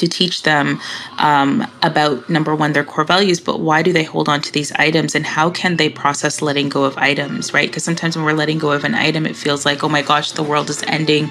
[0.00, 0.80] to teach them
[1.18, 4.72] um, about number one their core values but why do they hold on to these
[4.72, 7.68] items and how can they process letting go of items right?
[7.68, 10.32] Because sometimes when we're letting go of an item it feels like oh my gosh
[10.32, 11.30] the world is ending.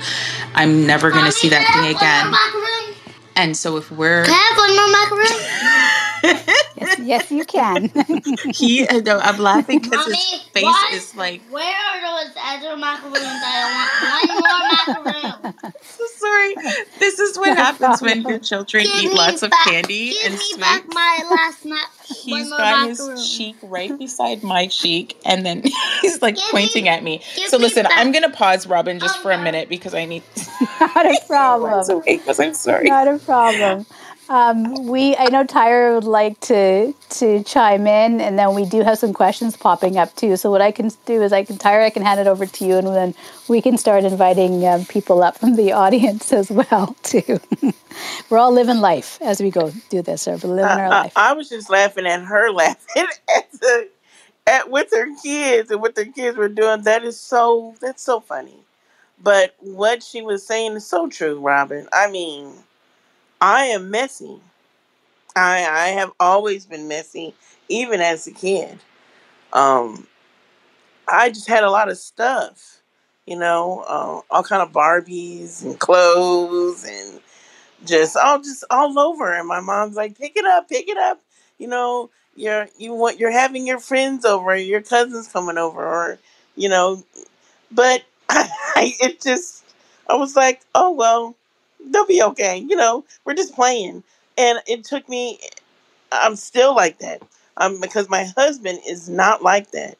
[0.55, 2.33] I'm never going to see that thing again.
[3.35, 7.91] and so if we're can I have one more macaroon yes, yes, you can.
[8.53, 10.93] he, uh, no, I'm laughing because his face what?
[10.93, 11.41] is like.
[11.49, 13.19] Where are those other macaroons?
[13.23, 15.73] I want one more macaroon.
[15.81, 16.55] So sorry.
[16.99, 18.23] This is what no happens problem.
[18.23, 20.57] when your children give eat lots back, of candy and sweets.
[20.57, 21.75] back my last ma-
[22.07, 23.17] He's got macaroon.
[23.17, 25.63] his cheek right beside my cheek, and then
[26.01, 27.21] he's like give pointing me, at me.
[27.47, 27.93] So listen, back.
[27.95, 30.23] I'm gonna pause, Robin, just oh, for a minute because I need.
[30.79, 31.97] Not a oh, problem.
[31.99, 32.89] Okay, Because I'm sorry.
[32.89, 33.85] Not a problem.
[34.29, 38.83] Um, we, I know Tyra would like to to chime in, and then we do
[38.83, 40.37] have some questions popping up too.
[40.37, 42.65] So what I can do is I can Tyra, I can hand it over to
[42.65, 43.15] you, and then
[43.47, 47.39] we can start inviting um, people up from the audience as well too.
[48.29, 50.27] we're all living life as we go do this.
[50.27, 51.13] We're living our life.
[51.15, 53.89] I, I was just laughing at her laughing at the
[54.45, 56.83] at with her kids and what their kids were doing.
[56.83, 58.59] That is so that's so funny.
[59.23, 61.87] But what she was saying is so true, Robin.
[61.91, 62.53] I mean
[63.41, 64.39] I am messy.
[65.35, 67.33] I I have always been messy,
[67.69, 68.79] even as a kid.
[69.53, 70.07] Um,
[71.07, 72.81] I just had a lot of stuff,
[73.25, 77.19] you know, uh, all kind of Barbies and clothes and
[77.85, 79.33] just all just all over.
[79.33, 81.21] And my mom's like, "Pick it up, pick it up."
[81.59, 86.19] You know, you're you want you're having your friends over, your cousins coming over, or
[86.55, 87.03] you know,
[87.71, 89.65] but I, it just
[90.09, 91.35] I was like, "Oh well."
[91.85, 92.57] They'll be okay.
[92.57, 94.03] You know, we're just playing.
[94.37, 95.39] And it took me,
[96.11, 97.21] I'm still like that.
[97.57, 99.97] Um, because my husband is not like that.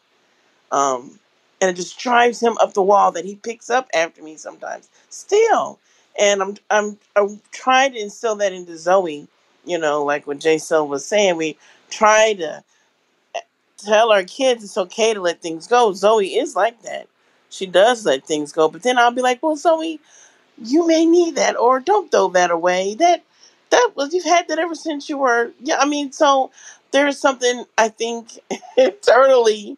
[0.72, 1.20] Um,
[1.62, 4.90] and it just drives him up the wall that he picks up after me sometimes.
[5.10, 5.80] Still.
[6.20, 9.28] And I'm I'm I'm trying to instill that into Zoe,
[9.66, 11.38] you know, like what Jaisel was saying.
[11.38, 11.58] We
[11.90, 12.64] try to
[13.36, 13.40] eh,
[13.78, 15.94] tell our kids it's okay to let things go.
[15.94, 17.08] Zoe is like that.
[17.50, 18.70] She does let things go.
[18.70, 20.00] But then I'll be like, well, Zoe,
[20.64, 22.96] you may need that or don't throw that away.
[22.96, 23.24] That
[23.70, 26.52] that was you've had that ever since you were yeah i mean so
[26.92, 28.40] there's something i think
[28.78, 29.78] internally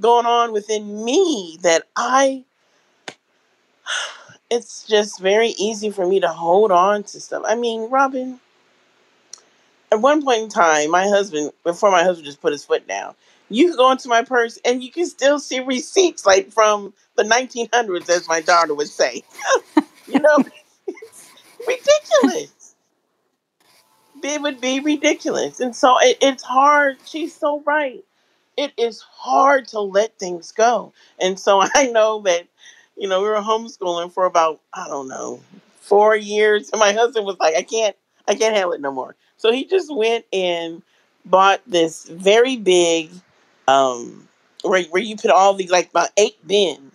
[0.00, 2.44] going on within me that i
[4.50, 7.42] it's just very easy for me to hold on to stuff.
[7.46, 8.40] I mean robin
[9.92, 13.14] at one point in time my husband before my husband just put his foot down
[13.48, 17.22] you can go into my purse and you can still see receipts like from the
[17.22, 19.22] 1900s as my daughter would say
[20.06, 20.44] You know,
[20.86, 21.30] it's
[21.66, 22.74] ridiculous.
[24.22, 25.60] It would be ridiculous.
[25.60, 26.96] And so it, it's hard.
[27.04, 28.04] She's so right.
[28.56, 30.92] It is hard to let things go.
[31.20, 32.46] And so I know that,
[32.96, 35.40] you know, we were homeschooling for about, I don't know,
[35.80, 36.70] four years.
[36.70, 37.96] And my husband was like, I can't,
[38.28, 39.14] I can't handle it no more.
[39.36, 40.82] So he just went and
[41.24, 43.10] bought this very big,
[43.68, 44.28] um,
[44.62, 46.85] where, where you put all these, like about eight bins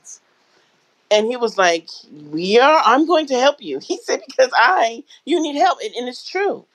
[1.11, 1.89] and he was like,
[2.29, 2.81] "We are.
[2.85, 6.27] I'm going to help you." He said, "Because I, you need help," and, and it's
[6.27, 6.65] true.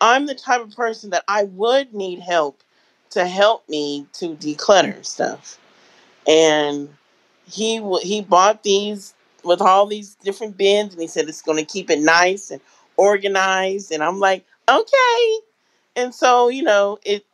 [0.00, 2.62] I'm the type of person that I would need help
[3.10, 5.58] to help me to declutter stuff,
[6.26, 6.88] and
[7.46, 11.72] he he bought these with all these different bins, and he said it's going to
[11.72, 12.60] keep it nice and
[12.96, 13.92] organized.
[13.92, 15.38] And I'm like, okay.
[15.94, 17.24] And so you know it.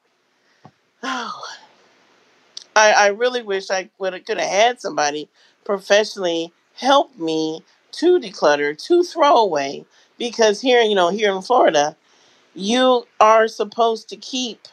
[1.03, 1.43] Oh,
[2.77, 5.29] I I really wish I would could have had somebody
[5.65, 9.85] professionally help me to declutter, to throw away.
[10.19, 11.97] Because here, you know, here in Florida,
[12.55, 14.69] you are supposed to keep,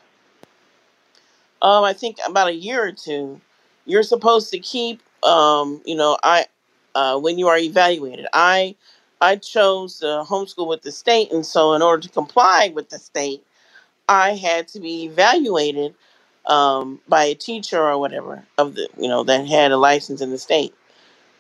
[1.62, 3.42] um, I think about a year or two,
[3.86, 6.46] you're supposed to keep, um, you know, I,
[6.96, 8.28] uh, when you are evaluated.
[8.34, 8.76] I,
[9.22, 13.00] I chose to homeschool with the state, and so in order to comply with the
[13.00, 13.44] state,
[14.08, 15.96] I had to be evaluated
[16.46, 20.32] um, by a teacher or whatever of the, you know, that had a license in
[20.32, 20.74] the state.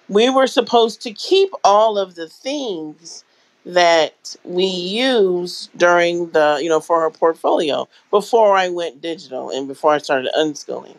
[0.09, 3.23] We were supposed to keep all of the things
[3.65, 9.67] that we use during the, you know, for her portfolio before I went digital and
[9.67, 10.97] before I started unschooling.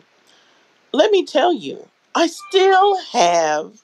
[0.93, 3.81] Let me tell you, I still have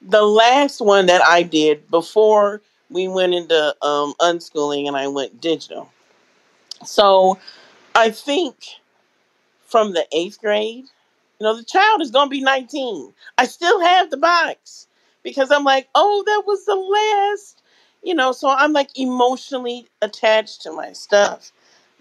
[0.00, 2.60] the last one that I did before
[2.90, 5.90] we went into um, unschooling and I went digital.
[6.84, 7.38] So
[7.94, 8.54] I think
[9.66, 10.84] from the eighth grade,
[11.40, 13.12] you know, the child is going to be 19.
[13.38, 14.86] I still have the box
[15.22, 17.62] because I'm like, oh, that was the last,
[18.02, 21.52] you know, so I'm like emotionally attached to my stuff,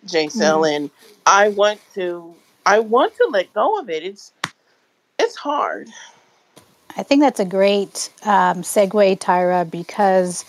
[0.08, 0.76] Jaisel, Mm.
[0.76, 0.92] and
[1.26, 4.04] I want to, I want to let go of it.
[4.04, 4.32] It's,
[5.20, 5.90] it's hard.
[6.98, 10.46] I think that's a great um, segue, Tyra, because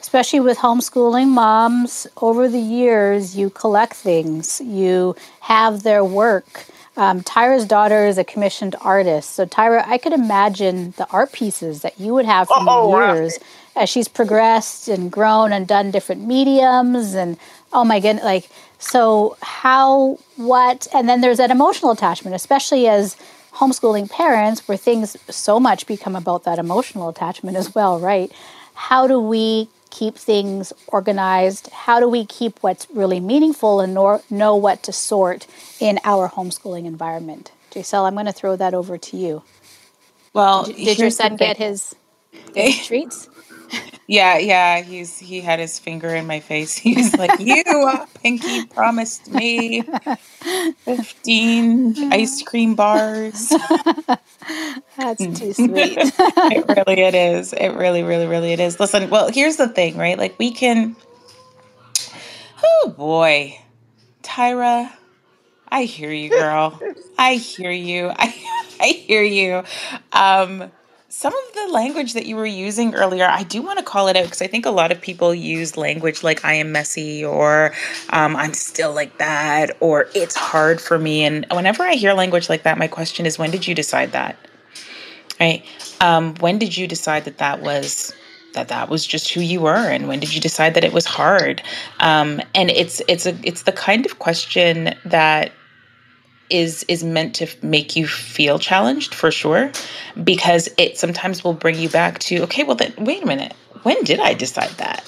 [0.00, 6.66] especially with homeschooling moms, over the years, you collect things, you have their work.
[6.96, 9.30] Um, Tyra's daughter is a commissioned artist.
[9.32, 12.88] So, Tyra, I could imagine the art pieces that you would have from Oh, the
[12.96, 13.14] wow.
[13.14, 13.38] years
[13.76, 17.14] as she's progressed and grown and done different mediums.
[17.14, 17.36] And
[17.72, 23.16] oh my goodness, like, so how, what, and then there's that emotional attachment, especially as
[23.54, 28.30] homeschooling parents where things so much become about that emotional attachment as well, right?
[28.74, 31.70] How do we keep things organized?
[31.72, 35.46] How do we keep what's really meaningful and nor- know what to sort
[35.80, 37.50] in our homeschooling environment?
[37.70, 39.42] Jaisel, I'm going to throw that over to you.
[40.34, 41.94] Well, Did your son get his,
[42.54, 43.28] his treats?
[44.08, 46.76] Yeah, yeah, he's he had his finger in my face.
[46.86, 47.64] He was like, "You,
[48.22, 49.82] Pinky, promised me
[50.84, 53.48] fifteen ice cream bars."
[54.96, 55.98] That's too sweet.
[55.98, 57.52] it really it is.
[57.52, 58.78] It really, really, really it is.
[58.78, 60.16] Listen, well, here's the thing, right?
[60.16, 60.94] Like we can.
[62.62, 63.58] Oh boy,
[64.22, 64.92] Tyra,
[65.68, 66.80] I hear you, girl.
[67.18, 68.10] I hear you.
[68.10, 68.34] I
[68.80, 69.64] I hear you.
[70.12, 70.70] Um,
[71.16, 74.18] some of the language that you were using earlier, I do want to call it
[74.18, 77.72] out because I think a lot of people use language like "I am messy" or
[78.10, 82.50] um, "I'm still like that" or "It's hard for me." And whenever I hear language
[82.50, 84.36] like that, my question is, when did you decide that?
[85.40, 85.64] Right?
[86.02, 88.12] Um, when did you decide that that was
[88.52, 91.04] that that was just who you were and when did you decide that it was
[91.04, 91.62] hard
[92.00, 95.52] um, and it's it's a it's the kind of question that
[96.50, 99.70] is is meant to make you feel challenged for sure
[100.22, 104.02] because it sometimes will bring you back to okay well then wait a minute when
[104.04, 105.04] did i decide that?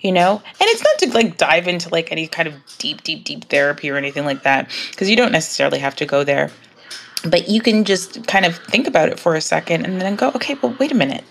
[0.00, 0.42] You know?
[0.42, 3.90] And it's not to like dive into like any kind of deep deep deep therapy
[3.90, 6.50] or anything like that because you don't necessarily have to go there
[7.24, 10.30] but you can just kind of think about it for a second and then go
[10.34, 11.24] okay well wait a minute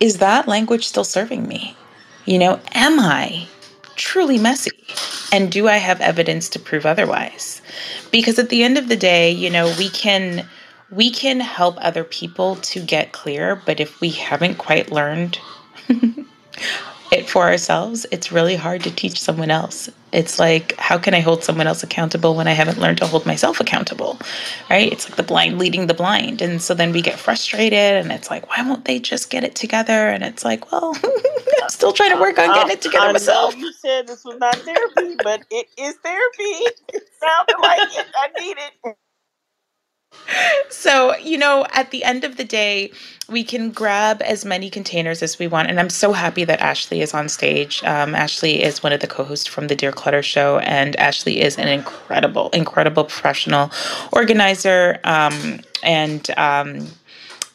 [0.00, 1.76] is that language still serving me?
[2.26, 3.48] You know am i
[3.96, 4.70] truly messy?
[5.32, 7.62] And do i have evidence to prove otherwise?
[8.10, 10.48] Because at the end of the day you know we can
[10.90, 15.38] we can help other people to get clear but if we haven't quite learned
[17.14, 21.20] it for ourselves it's really hard to teach someone else it's like how can i
[21.20, 24.18] hold someone else accountable when i haven't learned to hold myself accountable
[24.70, 28.12] right it's like the blind leading the blind and so then we get frustrated and
[28.12, 30.96] it's like why won't they just get it together and it's like well
[31.62, 34.38] i'm still trying to work on getting it together I, myself you said this was
[34.38, 36.66] not therapy, but it is therapy.
[36.94, 38.06] It sounded like it.
[38.16, 38.96] I need it.
[40.70, 42.90] So, you know, at the end of the day,
[43.28, 45.70] we can grab as many containers as we want.
[45.70, 47.82] And I'm so happy that Ashley is on stage.
[47.84, 51.40] Um, Ashley is one of the co hosts from the Dear Clutter Show, and Ashley
[51.40, 53.70] is an incredible, incredible professional
[54.12, 55.00] organizer.
[55.04, 56.88] Um, and, um,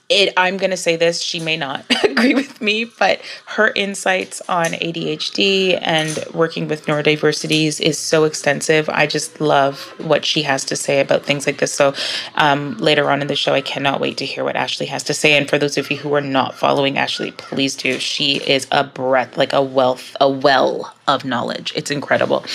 [0.09, 4.41] it i'm going to say this she may not agree with me but her insights
[4.49, 8.89] on adhd and working with neurodiversities is so extensive.
[8.89, 11.73] I just love what she has to say about things like this.
[11.73, 11.93] So
[12.35, 15.13] um, later on in the show i cannot wait to hear what ashley has to
[15.13, 15.37] say.
[15.37, 17.99] And for those of you who are not following ashley please do.
[17.99, 21.73] She is a breath like a wealth a well of knowledge.
[21.75, 22.45] It's incredible.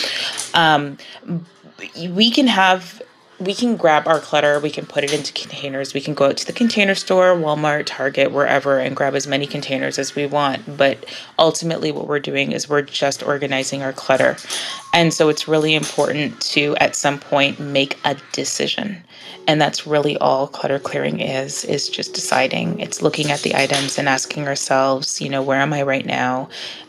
[0.54, 0.98] Um,
[2.10, 3.02] we can have
[3.40, 6.36] we can grab our clutter, we can put it into containers, we can go out
[6.36, 10.76] to the container store, Walmart, Target, wherever, and grab as many containers as we want.
[10.76, 11.04] But
[11.38, 14.36] ultimately, what we're doing is we're just organizing our clutter.
[14.92, 19.02] And so it's really important to, at some point, make a decision.
[19.46, 22.78] And that's really all clutter clearing is, is just deciding.
[22.80, 26.48] It's looking at the items and asking ourselves, you know, where am I right now?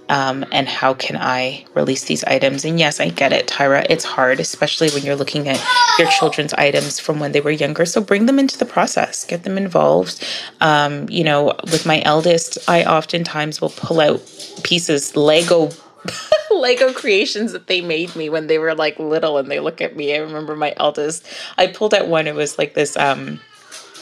[0.09, 2.63] Um, and how can I release these items?
[2.63, 3.85] And yes, I get it, Tyra.
[3.89, 5.63] It's hard, especially when you're looking at
[5.97, 7.85] your children's items from when they were younger.
[7.85, 10.23] So bring them into the process, get them involved.
[10.61, 14.21] Um, you know, with my eldest, I oftentimes will pull out
[14.63, 15.71] pieces, Lego.
[16.51, 19.95] Lego creations that they made me when they were like little and they look at
[19.95, 20.13] me.
[20.13, 21.25] I remember my eldest,
[21.57, 23.39] I pulled out one, it was like this um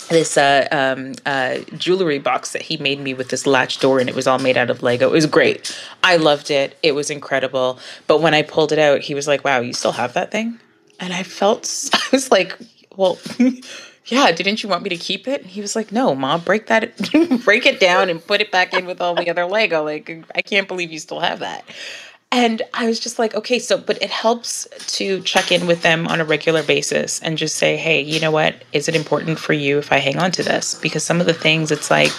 [0.08, 4.10] this uh, um, uh, jewelry box that he made me with this latch door, and
[4.10, 5.10] it was all made out of Lego.
[5.10, 5.78] It was great.
[6.04, 6.78] I loved it.
[6.84, 7.80] It was incredible.
[8.08, 10.60] But when I pulled it out, he was like, "Wow, you still have that thing?"
[10.99, 12.58] And I felt I was like,
[12.95, 13.18] "Well."
[14.06, 15.41] yeah, didn't you want me to keep it?
[15.41, 16.97] And he was like, no, mom, break that,
[17.45, 19.84] break it down and put it back in with all the other Lego.
[19.84, 21.64] Like, I can't believe you still have that.
[22.34, 26.08] And I was just like, okay, so, but it helps to check in with them
[26.08, 28.56] on a regular basis and just say, hey, you know what?
[28.74, 30.74] Is it important for you if I hang on to this?
[30.74, 32.12] Because some of the things, it's like,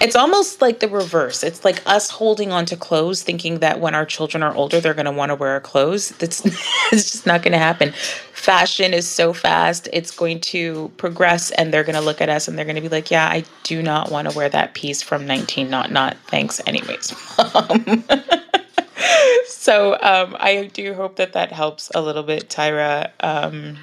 [0.00, 1.44] it's almost like the reverse.
[1.44, 4.92] It's like us holding on to clothes, thinking that when our children are older, they're
[4.92, 6.08] going to want to wear our clothes.
[6.18, 6.44] That's
[6.92, 7.92] it's just not going to happen.
[8.32, 12.48] Fashion is so fast, it's going to progress, and they're going to look at us
[12.48, 15.00] and they're going to be like, yeah, I do not want to wear that piece
[15.00, 17.14] from 19, not, not, thanks, anyways.
[19.46, 23.10] so um, I do hope that that helps a little bit, Tyra.
[23.20, 23.78] Um,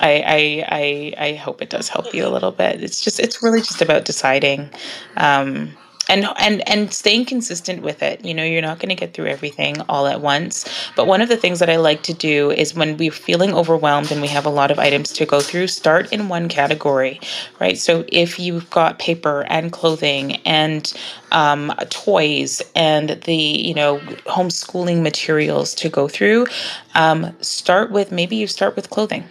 [0.00, 2.82] I, I, I I hope it does help you a little bit.
[2.82, 4.70] It's just it's really just about deciding.
[5.16, 5.76] Um,
[6.08, 8.24] and and and staying consistent with it.
[8.24, 10.64] You know you're not going to get through everything all at once.
[10.96, 14.10] But one of the things that i like to do is when we're feeling overwhelmed
[14.12, 17.20] and we have a lot of items to go through start in one category
[17.60, 17.78] right?
[17.78, 20.92] So if you've got paper and clothing and
[21.32, 26.46] um, toys and the you know homeschooling materials to go through
[26.94, 29.24] um, start with maybe you start with clothing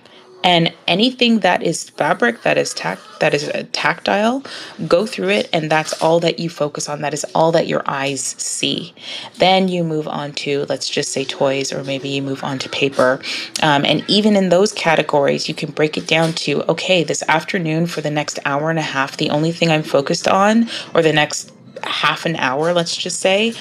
[0.46, 4.44] and anything that is fabric that is tact that is uh, tactile
[4.88, 7.02] go through it and that's all that you focus on.
[7.02, 8.94] That is all that your eyes see.
[9.40, 12.70] Then you move on to let's just say toys or maybe you move on to
[12.70, 13.22] paper.
[13.64, 17.88] Um, and even in those categories you can break it down to okay this afternoon
[17.88, 21.14] for the next hour and a half the only thing i'm focused on or the
[21.14, 21.52] next
[21.84, 23.54] half an hour let's just say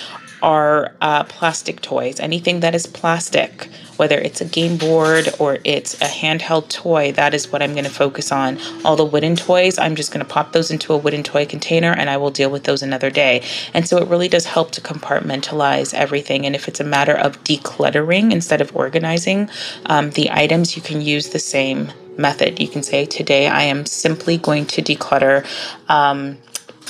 [0.44, 5.94] are uh, plastic toys anything that is plastic whether it's a game board or it's
[6.00, 8.58] a handheld toy, that is what I'm going to focus on.
[8.84, 11.92] All the wooden toys, I'm just going to pop those into a wooden toy container
[11.92, 13.42] and I will deal with those another day.
[13.72, 16.46] And so it really does help to compartmentalize everything.
[16.46, 19.48] And if it's a matter of decluttering instead of organizing
[19.86, 22.60] um, the items, you can use the same method.
[22.60, 25.46] You can say, Today I am simply going to declutter.
[25.88, 26.38] Um,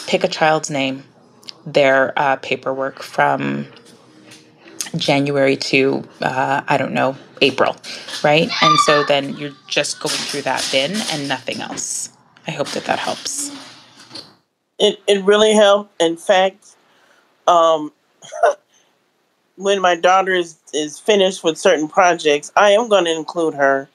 [0.07, 1.03] pick a child's name,
[1.67, 3.67] their uh, paperwork from
[4.97, 7.77] January to, uh, I don't know, April,
[8.23, 8.51] right?
[8.63, 12.11] And so then you're just going through that bin and nothing else.
[12.47, 13.51] I hope that that helps.
[14.79, 16.01] It, it really helped.
[16.01, 16.77] In fact,
[17.47, 17.93] um,
[19.57, 23.89] when my daughter is, is finished with certain projects, I am going to include her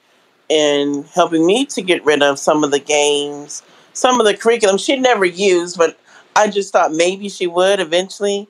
[0.48, 3.62] in helping me to get rid of some of the games,
[3.92, 5.98] some of the curriculum she'd never used, but
[6.36, 8.48] I just thought maybe she would eventually.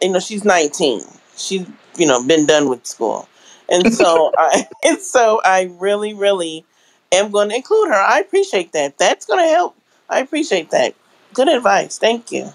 [0.00, 1.02] You know, she's 19.
[1.36, 1.66] She's
[1.96, 3.28] you know been done with school,
[3.68, 6.64] and so I and so I really really
[7.12, 7.94] am going to include her.
[7.94, 8.98] I appreciate that.
[8.98, 9.76] That's going to help.
[10.08, 10.94] I appreciate that.
[11.34, 11.98] Good advice.
[11.98, 12.52] Thank you.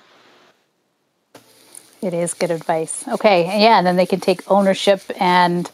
[2.01, 3.07] It is good advice.
[3.07, 5.69] Okay, yeah, and then they can take ownership and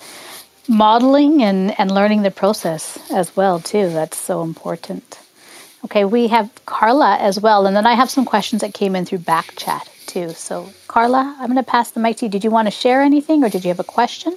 [0.70, 3.90] modeling and, and learning the process as well too.
[3.90, 5.20] That's so important.
[5.86, 9.06] Okay, we have Carla as well, and then I have some questions that came in
[9.06, 10.30] through back chat too.
[10.30, 12.32] So, Carla, I'm going to pass the mic to you.
[12.32, 14.36] Did you want to share anything or did you have a question?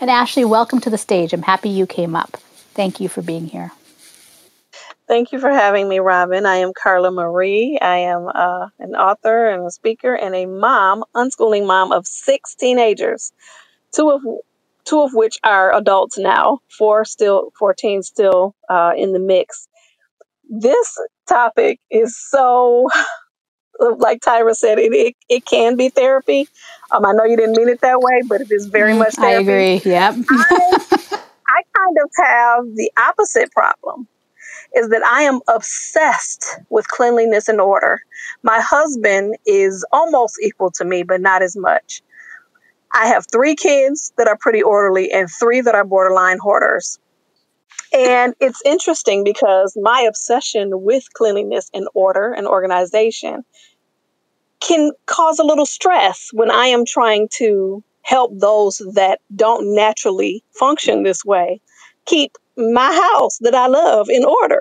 [0.00, 1.32] And Ashley, welcome to the stage.
[1.32, 2.36] I'm happy you came up.
[2.74, 3.72] Thank you for being here.
[5.06, 6.46] Thank you for having me, Robin.
[6.46, 7.78] I am Carla Marie.
[7.80, 12.54] I am uh, an author and a speaker and a mom, unschooling mom of six
[12.54, 13.32] teenagers,
[13.94, 14.22] two of
[14.84, 19.68] two of which are adults now, four still, 14 still uh, in the mix.
[20.48, 22.88] This topic is so
[23.98, 26.48] like Tyra said, it, it, it can be therapy.
[26.90, 29.14] Um, I know you didn't mean it that way, but it is very mm, much
[29.14, 29.50] therapy.
[29.50, 29.90] I agree.
[29.90, 30.14] Yep.
[30.30, 30.78] I,
[31.48, 34.08] I kind of have the opposite problem
[34.74, 38.00] is that I am obsessed with cleanliness and order.
[38.42, 42.02] My husband is almost equal to me, but not as much.
[42.92, 46.98] I have three kids that are pretty orderly and three that are borderline hoarders.
[47.94, 53.44] And it's interesting because my obsession with cleanliness and order and organization
[54.60, 60.42] can cause a little stress when I am trying to help those that don't naturally
[60.58, 61.60] function this way
[62.06, 64.60] keep my house that I love in order.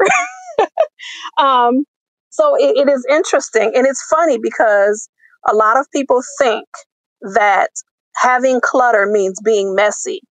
[1.38, 1.86] um,
[2.30, 5.10] so it, it is interesting and it's funny because
[5.50, 6.68] a lot of people think
[7.34, 7.70] that
[8.16, 10.22] having clutter means being messy.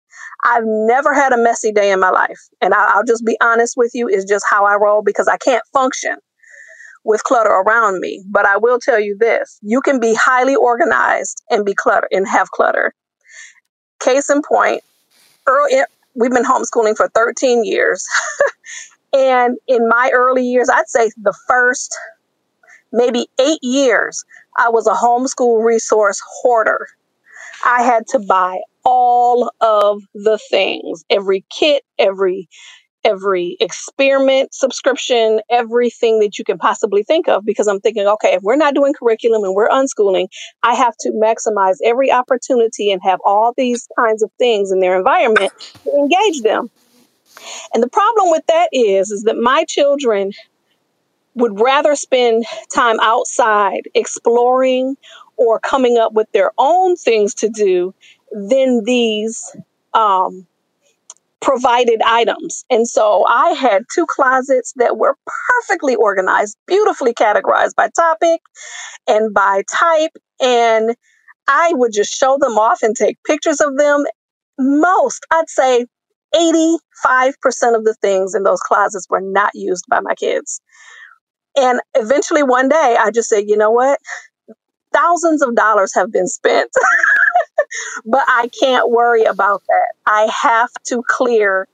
[0.44, 2.38] I've never had a messy day in my life.
[2.60, 5.36] And I, will just be honest with you, it's just how I roll because I
[5.36, 6.16] can't function
[7.04, 8.24] with clutter around me.
[8.28, 12.26] But I will tell you this you can be highly organized and be clutter and
[12.28, 12.94] have clutter.
[14.00, 14.82] Case in point,
[15.46, 15.84] early, eh,
[16.14, 18.04] we've been homeschooling for 13 years.
[19.12, 21.96] And in my early years, I'd say the first
[22.92, 24.24] maybe eight years,
[24.56, 26.88] I was a homeschool resource hoarder.
[27.64, 32.48] I had to buy all of the things, every kit, every
[33.04, 38.42] every experiment subscription, everything that you can possibly think of because I'm thinking, okay, if
[38.42, 40.28] we're not doing curriculum and we're unschooling,
[40.62, 44.96] I have to maximize every opportunity and have all these kinds of things in their
[44.96, 45.52] environment
[45.84, 46.70] to engage them.
[47.74, 50.30] And the problem with that is is that my children
[51.34, 54.96] would rather spend time outside exploring
[55.42, 57.94] or coming up with their own things to do
[58.32, 59.54] than these
[59.94, 60.46] um,
[61.40, 62.64] provided items.
[62.70, 65.16] And so I had two closets that were
[65.58, 68.40] perfectly organized, beautifully categorized by topic
[69.08, 70.12] and by type.
[70.40, 70.94] And
[71.48, 74.04] I would just show them off and take pictures of them.
[74.58, 75.86] Most, I'd say
[76.34, 76.78] 85%
[77.76, 80.60] of the things in those closets were not used by my kids.
[81.56, 83.98] And eventually one day I just said, you know what?
[84.92, 86.70] Thousands of dollars have been spent.
[88.04, 89.94] but I can't worry about that.
[90.06, 91.68] I have to clear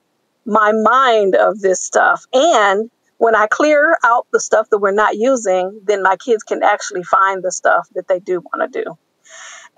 [0.44, 2.24] my mind of this stuff.
[2.32, 6.62] And when I clear out the stuff that we're not using, then my kids can
[6.62, 8.98] actually find the stuff that they do want to do.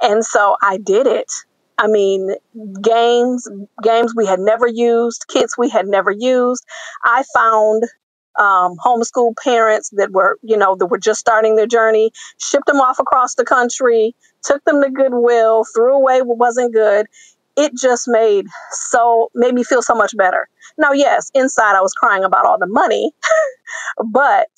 [0.02, 1.30] And so I did it.
[1.78, 2.34] I mean,
[2.82, 3.48] games,
[3.82, 6.64] games we had never used, kits we had never used.
[7.02, 7.84] I found
[8.40, 12.80] um, homeschool parents that were, you know, that were just starting their journey, shipped them
[12.80, 17.06] off across the country, took them to Goodwill, threw away what wasn't good.
[17.56, 20.48] It just made so made me feel so much better.
[20.78, 23.12] Now, yes, inside I was crying about all the money,
[24.10, 24.48] but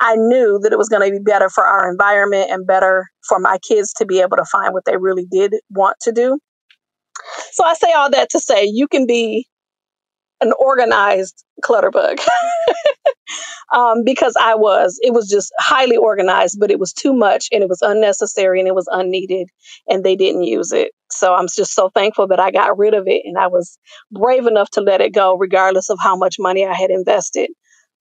[0.00, 3.38] I knew that it was going to be better for our environment and better for
[3.38, 6.38] my kids to be able to find what they really did want to do.
[7.52, 9.46] So I say all that to say you can be
[10.40, 12.18] an organized clutterbug
[13.74, 14.98] um, because I was.
[15.02, 18.68] It was just highly organized, but it was too much and it was unnecessary and
[18.68, 19.48] it was unneeded
[19.88, 20.92] and they didn't use it.
[21.10, 23.78] So I'm just so thankful that I got rid of it and I was
[24.10, 27.50] brave enough to let it go, regardless of how much money I had invested.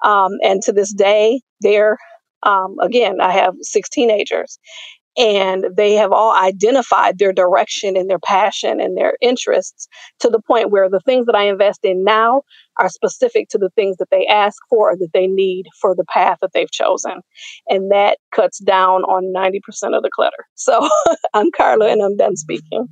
[0.03, 1.97] Um, and to this day, there,
[2.43, 4.59] um, again, I have six teenagers
[5.18, 9.88] and they have all identified their direction and their passion and their interests
[10.20, 12.41] to the point where the things that I invest in now
[12.80, 16.05] are specific to the things that they ask for or that they need for the
[16.05, 17.22] path that they've chosen.
[17.70, 20.36] And that cuts down on 90% of the clutter.
[20.57, 20.89] So
[21.36, 22.88] I'm Carla and I'm done speaking.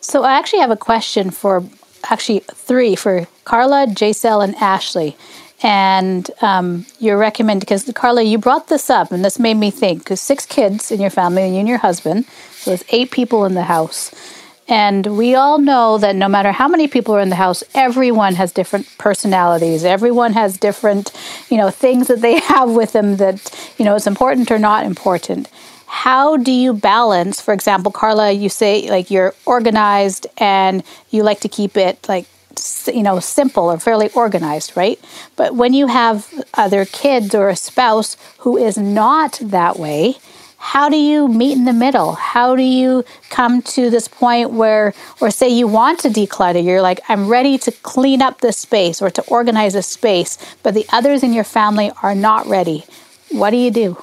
[0.00, 1.62] So I actually have a question for
[2.04, 5.14] actually three for Carla, Jaisel, and Ashley
[5.62, 10.00] and um, you recommend because Carla, you brought this up, and this made me think
[10.00, 13.44] because six kids in your family, and you and your husband, so it's eight people
[13.44, 14.14] in the house.
[14.68, 18.34] And we all know that no matter how many people are in the house, everyone
[18.34, 19.82] has different personalities.
[19.82, 21.10] Everyone has different,
[21.48, 24.84] you know, things that they have with them that, you know, is important or not
[24.84, 25.48] important.
[25.86, 31.40] How do you balance, for example, Carla, you say like you're organized and you like
[31.40, 32.26] to keep it like
[32.88, 34.98] you know simple or fairly organized right?
[35.36, 40.16] But when you have other kids or a spouse who is not that way
[40.60, 42.14] how do you meet in the middle?
[42.14, 46.82] How do you come to this point where or say you want to declutter you're
[46.82, 50.84] like i'm ready to clean up this space or to organize a space but the
[50.92, 52.84] others in your family are not ready.
[53.30, 54.02] What do you do?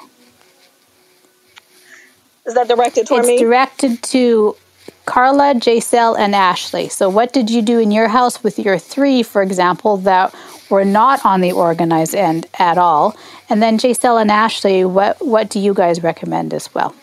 [2.46, 3.34] Is that directed toward it's me?
[3.34, 4.56] It's directed to
[5.06, 6.90] Carla, Jaisel, and Ashley.
[6.90, 10.34] So, what did you do in your house with your three, for example, that
[10.70, 13.16] were not on the organized end at all?
[13.50, 16.96] And then, Jaisel and Ashley, what, what do you guys recommend as well?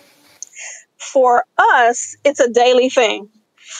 [0.99, 3.29] For us, it's a daily thing.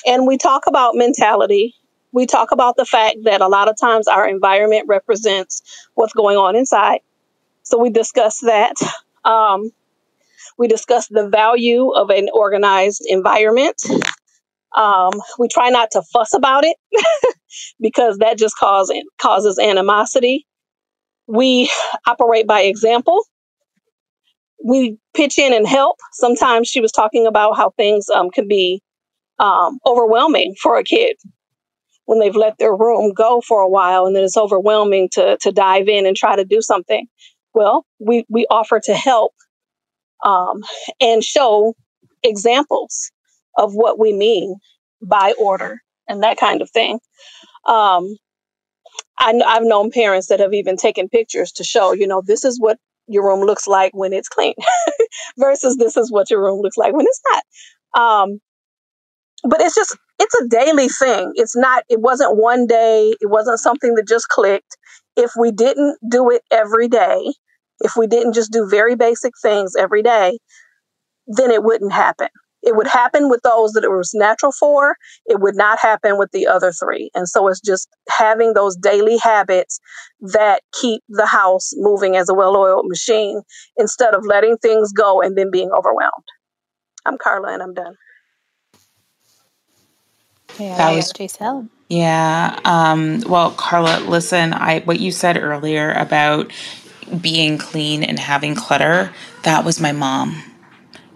[0.07, 1.75] And we talk about mentality.
[2.13, 5.63] We talk about the fact that a lot of times our environment represents
[5.95, 7.01] what's going on inside.
[7.65, 8.75] So, we discuss that.
[9.25, 9.71] Um,
[10.59, 13.81] we discuss the value of an organized environment.
[14.77, 16.77] Um, we try not to fuss about it
[17.81, 20.47] because that just cause, causes animosity.
[21.27, 21.71] We
[22.07, 23.23] operate by example.
[24.65, 25.97] We pitch in and help.
[26.13, 28.81] Sometimes she was talking about how things um, can be
[29.39, 31.17] um, overwhelming for a kid
[32.07, 35.53] when they've let their room go for a while and then it's overwhelming to, to
[35.53, 37.07] dive in and try to do something.
[37.55, 39.33] Well, we, we offer to help
[40.23, 40.61] um,
[41.01, 41.75] and show
[42.23, 43.11] examples
[43.57, 44.57] of what we mean
[45.03, 47.01] by order and that kind of thing.
[47.67, 48.17] Um,
[49.19, 52.61] I, have known parents that have even taken pictures to show, you know, this is
[52.61, 54.55] what your room looks like when it's clean
[55.39, 58.03] versus this is what your room looks like when it's not.
[58.03, 58.41] Um,
[59.45, 61.33] but it's just it's a daily thing.
[61.35, 64.77] It's not, it wasn't one day, it wasn't something that just clicked.
[65.17, 67.33] If we didn't do it every day,
[67.83, 70.39] if we didn't just do very basic things every day,
[71.27, 72.29] then it wouldn't happen.
[72.63, 74.97] It would happen with those that it was natural for.
[75.27, 77.11] It would not happen with the other three.
[77.15, 79.81] And so it's just having those daily habits
[80.21, 83.43] that keep the house moving as a well oiled machine
[83.77, 86.13] instead of letting things go and then being overwhelmed.
[87.05, 87.97] I'm Carla and I'm done.
[90.59, 91.69] Yeah, that was Jaisel.
[91.89, 92.59] Yeah.
[92.65, 96.53] Um, well, Carla, listen, I what you said earlier about
[97.21, 100.43] being clean and having clutter, that was my mom.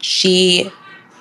[0.01, 0.71] She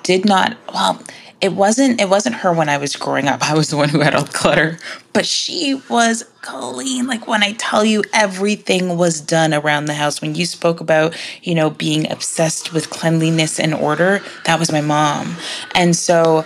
[0.02, 1.02] did not well
[1.40, 3.48] it wasn't it wasn't her when I was growing up.
[3.48, 4.78] I was the one who had all the clutter,
[5.12, 7.06] but she was clean.
[7.06, 10.22] Like when I tell you everything was done around the house.
[10.22, 14.80] When you spoke about, you know, being obsessed with cleanliness and order, that was my
[14.80, 15.36] mom.
[15.74, 16.44] And so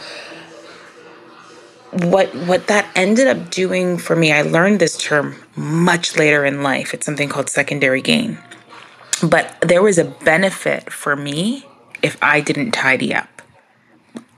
[1.93, 6.62] what what that ended up doing for me, I learned this term much later in
[6.62, 6.94] life.
[6.94, 8.38] It's something called secondary gain.
[9.22, 11.66] But there was a benefit for me
[12.02, 13.28] if I didn't tidy up.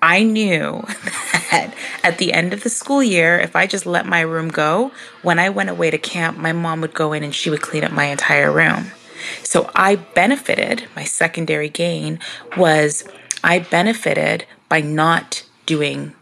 [0.02, 0.82] I knew
[1.52, 4.90] that at the end of the school year, if I just let my room go,
[5.22, 7.84] when I went away to camp, my mom would go in and she would clean
[7.84, 8.90] up my entire room.
[9.44, 12.18] So I benefited, my secondary gain
[12.56, 13.04] was
[13.44, 16.14] I benefited by not doing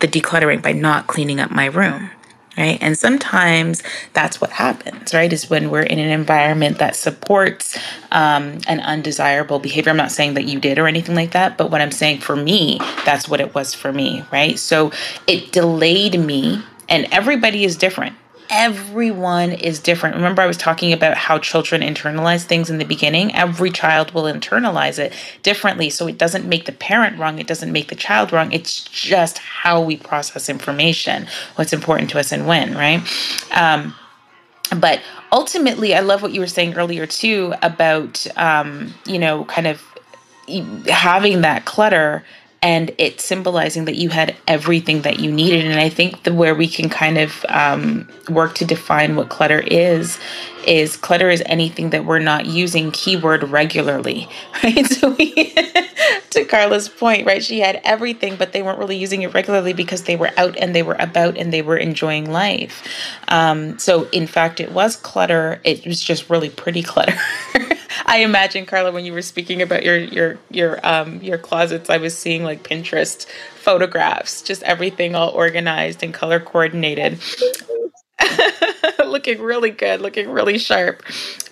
[0.00, 2.10] the decluttering, by not cleaning up my room
[2.56, 2.78] right?
[2.80, 3.82] And sometimes
[4.12, 5.32] that's what happens, right?
[5.32, 7.78] Is when we're in an environment that supports
[8.12, 9.90] um, an undesirable behavior.
[9.90, 12.36] I'm not saying that you did or anything like that, but what I'm saying for
[12.36, 14.58] me, that's what it was for me, right?
[14.58, 14.92] So
[15.26, 18.16] it delayed me, and everybody is different
[18.50, 20.16] everyone is different.
[20.16, 23.34] Remember, I was talking about how children internalize things in the beginning?
[23.34, 25.88] Every child will internalize it differently.
[25.88, 28.52] So it doesn't make the parent wrong, it doesn't make the child wrong.
[28.52, 33.00] It's just how we process information, what's important to us and when, right?
[33.52, 33.94] Um,
[34.76, 35.00] but
[35.32, 39.82] ultimately, I love what you were saying earlier too about, um, you know, kind of
[40.88, 42.24] having that clutter
[42.62, 45.64] and it symbolizing that you had everything that you needed.
[45.64, 49.60] And I think the where we can kind of um, work to define what clutter
[49.60, 50.18] is
[50.66, 54.28] is clutter is anything that we're not using keyword regularly,
[54.62, 54.86] right?
[54.86, 55.32] So we,
[56.30, 57.42] to Carla's point, right?
[57.42, 60.74] She had everything, but they weren't really using it regularly because they were out and
[60.74, 62.86] they were about and they were enjoying life.
[63.28, 65.60] Um, so in fact, it was clutter.
[65.64, 67.16] It was just really pretty clutter.
[68.06, 71.96] I imagine Carla when you were speaking about your your your um your closets, I
[71.96, 77.18] was seeing like Pinterest photographs, just everything all organized and color coordinated.
[79.04, 81.02] looking really good, looking really sharp.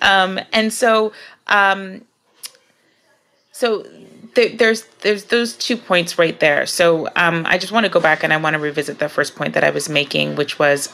[0.01, 1.13] Um, and so
[1.49, 2.03] um,
[3.53, 3.85] so
[4.35, 6.67] there's there's those two points right there.
[6.67, 9.35] So um, I just want to go back and I want to revisit the first
[9.35, 10.89] point that I was making, which was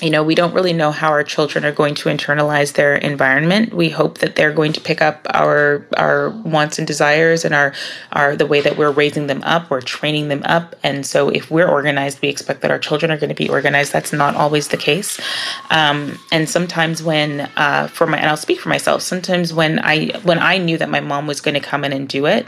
[0.00, 3.74] you know, we don't really know how our children are going to internalize their environment.
[3.74, 7.74] We hope that they're going to pick up our our wants and desires and our
[8.12, 10.74] our the way that we're raising them up, we're training them up.
[10.82, 13.92] And so if we're organized, we expect that our children are going to be organized.
[13.92, 15.20] That's not always the case.
[15.70, 20.18] Um, and sometimes when uh, for my and I'll speak for myself, sometimes when I
[20.22, 22.46] when I knew that my mom was going to come in and do it,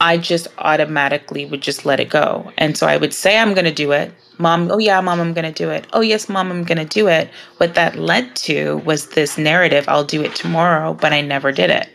[0.00, 2.52] I just automatically would just let it go.
[2.56, 5.34] And so I would say I'm going to do it mom, oh yeah, mom, I'm
[5.34, 5.86] going to do it.
[5.92, 7.30] Oh yes, mom, I'm going to do it.
[7.58, 11.70] What that led to was this narrative, I'll do it tomorrow, but I never did
[11.70, 11.88] it.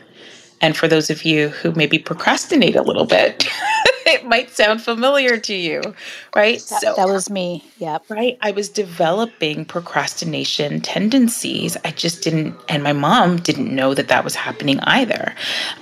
[0.62, 3.48] And for those of you who maybe procrastinate a little bit,
[4.16, 5.82] it might sound familiar to you,
[6.36, 6.60] right?
[6.70, 7.64] That, so that was me.
[7.80, 8.04] Yep.
[8.10, 8.38] Right.
[8.42, 11.76] I was developing procrastination tendencies.
[11.84, 15.34] I just didn't, and my mom didn't know that that was happening either.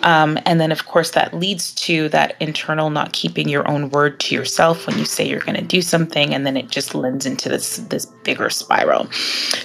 [0.04, 4.22] Um, and then, of course, that leads to that internal not keeping your own word
[4.22, 7.26] to yourself when you say you're going to do something, and then it just lends
[7.26, 9.12] into this this bigger spiral.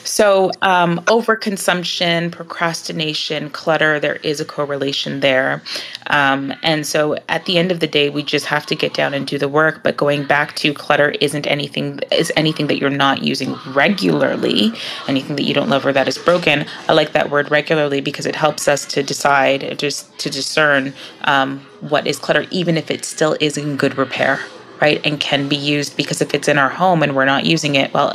[0.04, 5.62] So, um, overconsumption, procrastination, clutter, there is a correlation there.
[6.08, 9.12] Um, and so, at the end of the day, we just have to get down
[9.14, 9.82] and do the work.
[9.82, 14.72] But going back to clutter isn't anything is anything that you're not using regularly,
[15.06, 16.66] anything that you don't love or that is broken.
[16.88, 20.94] I like that word regularly because it helps us to decide, just to discern
[21.24, 24.40] um, what is clutter, even if it still is in good repair
[24.80, 27.74] right and can be used because if it's in our home and we're not using
[27.74, 28.12] it well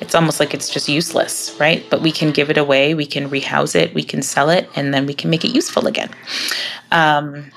[0.00, 3.28] it's almost like it's just useless right but we can give it away we can
[3.28, 6.10] rehouse it we can sell it and then we can make it useful again
[6.92, 7.50] um,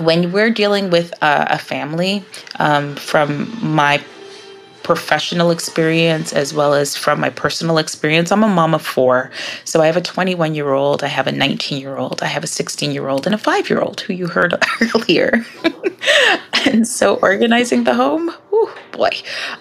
[0.00, 2.24] when we're dealing with a, a family,
[2.58, 4.02] um, from my
[4.86, 8.30] professional experience as well as from my personal experience.
[8.30, 9.32] I'm a mom of four.
[9.64, 12.44] So I have a 21 year old, I have a 19 year old, I have
[12.44, 14.54] a 16 year old, and a five year old who you heard
[14.94, 15.44] earlier.
[16.66, 19.10] and so organizing the home, whew, boy,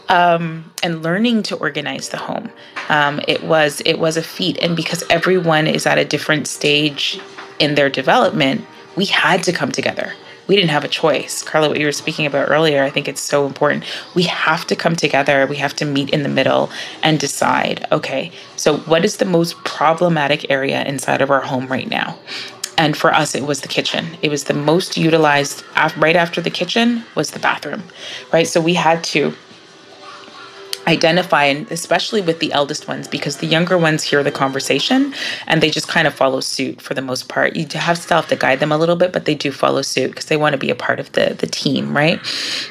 [0.10, 2.52] um, and learning to organize the home,
[2.90, 4.60] um, it was it was a feat.
[4.62, 7.20] And because everyone is at a different stage
[7.58, 8.64] in their development,
[8.96, 10.14] we had to come together
[10.48, 11.44] we didn't have a choice.
[11.44, 13.84] Carla, what you were speaking about earlier, I think it's so important.
[14.14, 16.70] We have to come together, we have to meet in the middle
[17.02, 21.90] and decide okay, so what is the most problematic area inside of our home right
[21.90, 22.18] now?
[22.78, 24.18] And for us, it was the kitchen.
[24.22, 25.64] It was the most utilized
[25.96, 27.84] right after the kitchen was the bathroom,
[28.34, 28.48] right?
[28.48, 29.34] So we had to
[30.88, 35.14] identify and especially with the eldest ones because the younger ones hear the conversation
[35.48, 37.56] and they just kind of follow suit for the most part.
[37.56, 40.26] You have have to guide them a little bit but they do follow suit because
[40.26, 42.20] they want to be a part of the the team right?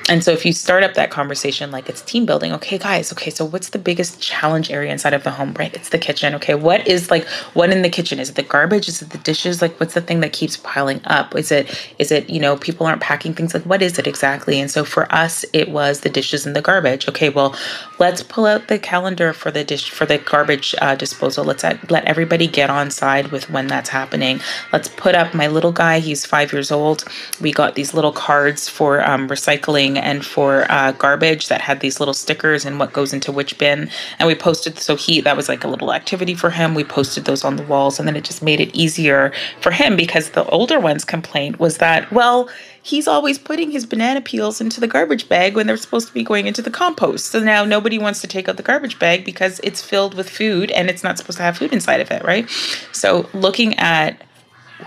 [0.08, 3.30] And so if you start up that conversation like it's team building okay guys okay
[3.30, 5.74] so what's the biggest challenge area inside of the home right?
[5.74, 6.54] It's the kitchen okay?
[6.54, 8.18] What is like what in the kitchen?
[8.18, 8.88] Is it the garbage?
[8.88, 9.60] Is it the dishes?
[9.60, 11.34] Like what's the thing that keeps piling up?
[11.34, 13.54] Is it is it you know people aren't packing things?
[13.54, 14.60] Like what is it exactly?
[14.60, 17.28] And so for us it was the dishes and the garbage okay?
[17.28, 17.56] Well
[18.04, 21.42] let's pull out the calendar for the dish for the garbage uh, disposal.
[21.42, 24.40] Let's let everybody get on side with when that's happening.
[24.74, 26.00] Let's put up my little guy.
[26.00, 27.04] He's five years old.
[27.40, 31.98] We got these little cards for um, recycling and for uh, garbage that had these
[31.98, 33.88] little stickers and what goes into which bin.
[34.18, 36.74] And we posted so he that was like a little activity for him.
[36.74, 39.32] We posted those on the walls, and then it just made it easier
[39.62, 42.50] for him because the older one's complaint was that well
[42.84, 46.22] he's always putting his banana peels into the garbage bag when they're supposed to be
[46.22, 47.26] going into the compost.
[47.26, 50.70] So now nobody wants to take out the garbage bag because it's filled with food
[50.70, 52.48] and it's not supposed to have food inside of it, right?
[52.92, 54.22] So looking at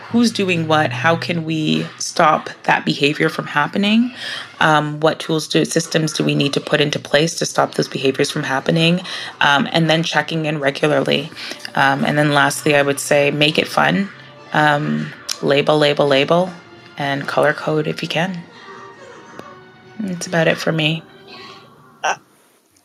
[0.09, 4.13] who's doing what how can we stop that behavior from happening?
[4.59, 7.87] Um, what tools do systems do we need to put into place to stop those
[7.87, 9.01] behaviors from happening?
[9.41, 11.31] Um, and then checking in regularly.
[11.73, 14.07] Um, and then lastly i would say make it fun.
[14.53, 16.51] Um, label label label
[16.97, 18.43] and color code if you can.
[19.99, 21.03] That's about it for me.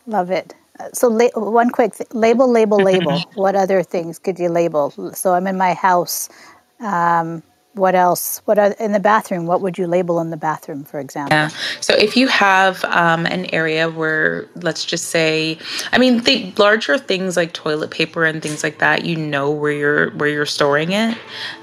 [0.07, 0.55] Love it.
[0.93, 3.25] So, la- one quick th- label, label, label.
[3.33, 4.91] what other things could you label?
[5.13, 6.29] So, I'm in my house.
[6.79, 7.43] Um,
[7.73, 8.41] what else?
[8.45, 9.45] What are, in the bathroom?
[9.47, 11.35] What would you label in the bathroom, for example?
[11.35, 11.49] Yeah.
[11.81, 15.57] So if you have um, an area where, let's just say,
[15.91, 19.71] I mean, the larger things like toilet paper and things like that, you know where
[19.71, 21.17] you're where you're storing it.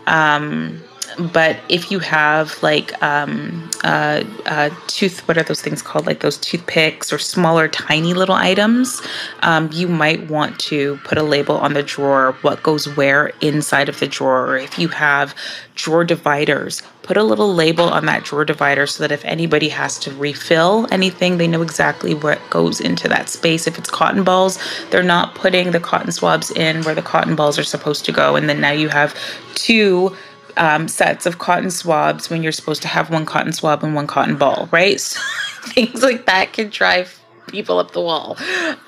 [0.06, 0.82] Um,
[1.18, 6.06] but if you have like um, uh, uh, tooth, what are those things called?
[6.06, 9.00] Like those toothpicks or smaller, tiny little items,
[9.40, 13.88] um, you might want to put a label on the drawer what goes where inside
[13.88, 14.46] of the drawer.
[14.46, 15.34] Or if you have
[15.74, 19.98] drawer dividers, put a little label on that drawer divider so that if anybody has
[19.98, 23.66] to refill anything, they know exactly what goes into that space.
[23.66, 24.58] If it's cotton balls,
[24.90, 28.36] they're not putting the cotton swabs in where the cotton balls are supposed to go.
[28.36, 29.16] And then now you have
[29.54, 30.16] two
[30.60, 34.06] um, sets of cotton swabs when you're supposed to have one cotton swab and one
[34.06, 35.00] cotton ball, right?
[35.60, 38.38] So things like that can drive people up the wall.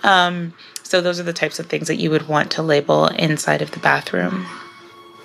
[0.05, 3.61] Um, so those are the types of things that you would want to label inside
[3.61, 4.47] of the bathroom.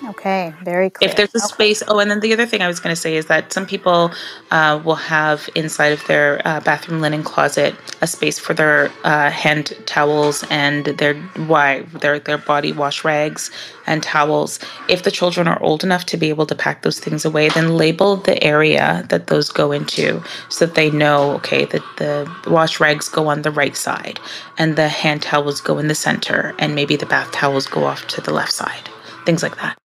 [0.06, 1.10] Okay, very clear.
[1.10, 1.46] If there's a okay.
[1.46, 3.66] space, oh, and then the other thing I was going to say is that some
[3.66, 4.12] people
[4.50, 9.30] uh, will have inside of their uh, bathroom linen closet a space for their uh,
[9.30, 11.14] hand towels and their
[11.46, 13.50] why their their body wash rags
[13.86, 14.60] and towels.
[14.88, 17.76] If the children are old enough to be able to pack those things away, then
[17.76, 22.78] label the area that those go into so that they know, okay, that the wash
[22.78, 24.20] rags go on the right side
[24.58, 28.06] and the hand towels go in the center and maybe the bath towels go off
[28.06, 28.88] to the left side.
[29.26, 29.76] Things like that.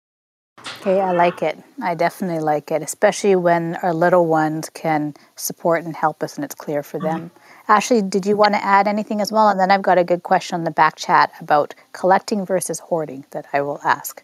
[0.81, 1.57] Okay, I like it.
[1.81, 6.45] I definitely like it, especially when our little ones can support and help us and
[6.45, 7.29] it's clear for them.
[7.29, 7.71] Mm-hmm.
[7.71, 9.49] Ashley, did you want to add anything as well?
[9.49, 13.25] And then I've got a good question on the back chat about collecting versus hoarding
[13.31, 14.23] that I will ask.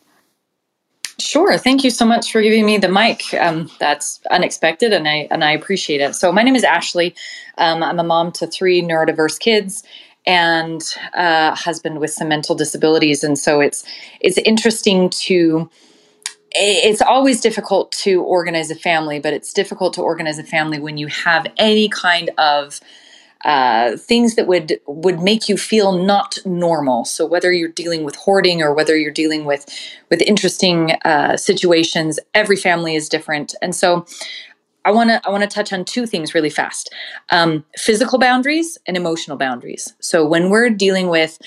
[1.20, 1.58] Sure.
[1.58, 3.34] Thank you so much for giving me the mic.
[3.34, 6.16] Um, that's unexpected, and I and I appreciate it.
[6.16, 7.14] So my name is Ashley.
[7.58, 9.84] Um, I'm a mom to three neurodiverse kids
[10.26, 10.82] and
[11.14, 13.84] a husband with some mental disabilities, and so it's
[14.22, 15.70] it's interesting to
[16.52, 20.98] it's always difficult to organize a family, but it's difficult to organize a family when
[20.98, 22.80] you have any kind of
[23.46, 27.06] uh, things that would would make you feel not normal.
[27.06, 29.66] So whether you're dealing with hoarding or whether you're dealing with
[30.10, 34.06] with interesting uh, situations, every family is different, and so.
[34.86, 36.92] I want to I want to touch on two things really fast:
[37.32, 39.94] um, physical boundaries and emotional boundaries.
[40.00, 41.38] So when we're dealing with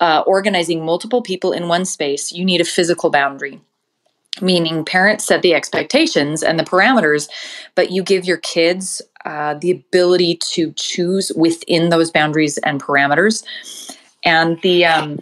[0.00, 3.60] uh, organizing multiple people in one space, you need a physical boundary
[4.40, 7.28] meaning parents set the expectations and the parameters,
[7.74, 13.44] but you give your kids uh, the ability to choose within those boundaries and parameters.
[14.24, 15.18] And the, um,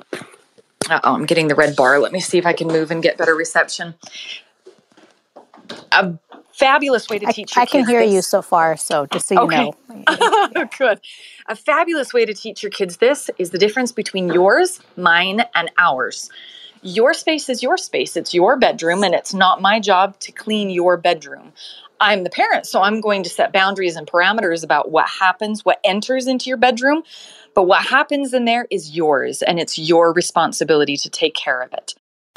[0.91, 1.99] oh, I'm getting the red bar.
[1.99, 3.95] Let me see if I can move and get better reception.
[5.93, 6.19] A
[6.53, 8.15] fabulous way to teach I, I can hear this.
[8.15, 9.71] you so far, so just so you Okay.
[9.71, 9.75] know.
[10.79, 11.01] Good.
[11.49, 15.71] A fabulous way to teach your kids this is the difference between yours, mine, and
[15.79, 16.31] ours.
[16.83, 18.17] Your space is your space.
[18.17, 21.53] It's your bedroom, and it's not my job to clean your bedroom.
[22.01, 25.81] I'm the parent, so I'm going to set boundaries and parameters about what happens, what
[25.83, 27.03] enters into your bedroom.
[27.55, 31.73] But what happens in there is yours, and it's your responsibility to take care of
[31.73, 31.95] it.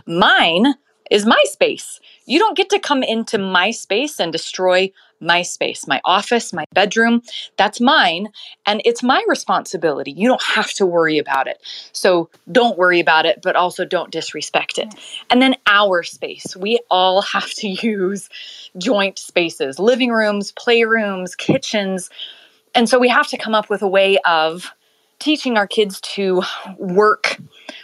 [0.08, 0.74] Mine
[1.12, 2.00] is my space.
[2.26, 4.92] You don't get to come into my space and destroy
[5.22, 7.22] my space, my office, my bedroom.
[7.58, 8.30] That's mine,
[8.66, 10.12] and it's my responsibility.
[10.12, 11.62] You don't have to worry about it.
[11.92, 14.94] So don't worry about it, but also don't disrespect it.
[15.30, 16.56] And then our space.
[16.56, 18.30] We all have to use
[18.78, 22.10] joint spaces living rooms, playrooms, kitchens.
[22.74, 24.72] And so we have to come up with a way of
[25.20, 26.42] teaching our kids to
[26.78, 27.38] work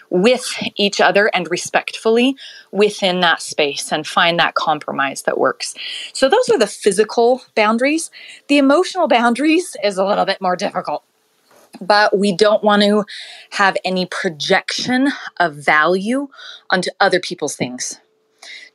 [0.09, 0.45] with
[0.75, 2.35] each other and respectfully
[2.71, 5.75] within that space and find that compromise that works.
[6.13, 8.11] So, those are the physical boundaries.
[8.47, 11.03] The emotional boundaries is a little bit more difficult,
[11.81, 13.05] but we don't want to
[13.51, 16.27] have any projection of value
[16.69, 17.99] onto other people's things.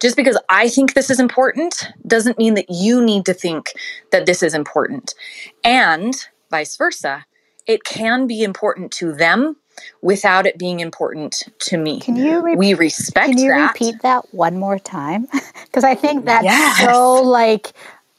[0.01, 3.72] Just because I think this is important doesn't mean that you need to think
[4.11, 5.14] that this is important.
[5.62, 6.14] And
[6.51, 7.24] vice versa,
[7.68, 9.57] it can be important to them
[10.03, 12.01] without it being important to me.
[12.01, 13.73] Can you re- we respect Can you that.
[13.73, 15.29] repeat that one more time?
[15.64, 16.81] Because I think that's Yes.
[16.87, 17.73] so like,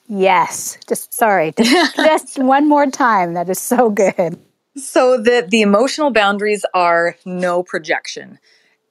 [0.08, 0.78] yes.
[0.88, 3.34] Just sorry, just, just one more time.
[3.36, 4.39] That is so good.
[4.76, 8.39] So the the emotional boundaries are no projection.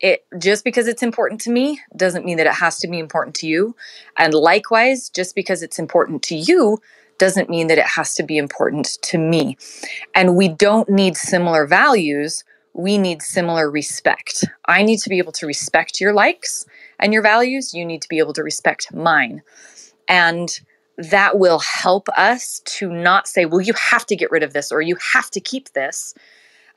[0.00, 3.34] It just because it's important to me doesn't mean that it has to be important
[3.36, 3.74] to you.
[4.16, 6.78] And likewise, just because it's important to you
[7.18, 9.56] doesn't mean that it has to be important to me.
[10.14, 12.44] And we don't need similar values,
[12.74, 14.44] we need similar respect.
[14.66, 16.64] I need to be able to respect your likes
[16.98, 19.42] and your values, you need to be able to respect mine.
[20.08, 20.48] And
[20.96, 24.70] that will help us to not say, well, you have to get rid of this
[24.70, 26.14] or you have to keep this.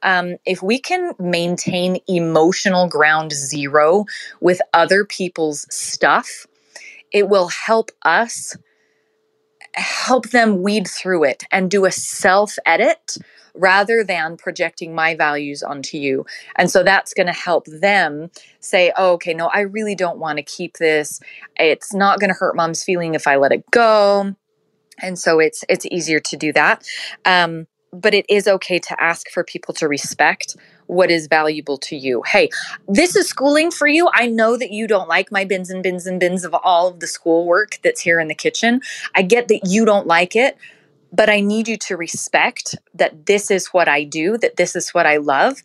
[0.03, 4.05] Um, if we can maintain emotional ground zero
[4.39, 6.47] with other people's stuff,
[7.11, 8.55] it will help us
[9.73, 13.17] help them weed through it and do a self edit
[13.57, 16.25] rather than projecting my values onto you.
[16.57, 18.29] And so that's going to help them
[18.59, 21.19] say, oh, okay, no, I really don't want to keep this.
[21.57, 24.35] It's not going to hurt mom's feeling if I let it go.
[24.99, 26.85] And so it's it's easier to do that.
[27.25, 30.55] Um, but it is okay to ask for people to respect
[30.87, 32.21] what is valuable to you.
[32.23, 32.49] Hey,
[32.87, 34.09] this is schooling for you.
[34.13, 36.99] I know that you don't like my bins and bins and bins of all of
[36.99, 38.81] the schoolwork that's here in the kitchen.
[39.15, 40.57] I get that you don't like it,
[41.15, 44.93] but I need you to respect that this is what I do, that this is
[44.93, 45.61] what I love.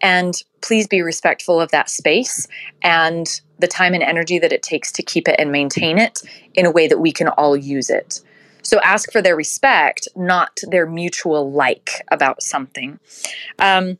[0.00, 2.46] And please be respectful of that space
[2.82, 3.26] and
[3.58, 6.20] the time and energy that it takes to keep it and maintain it
[6.54, 8.20] in a way that we can all use it.
[8.62, 12.98] So ask for their respect, not their mutual like about something.
[13.58, 13.98] Um,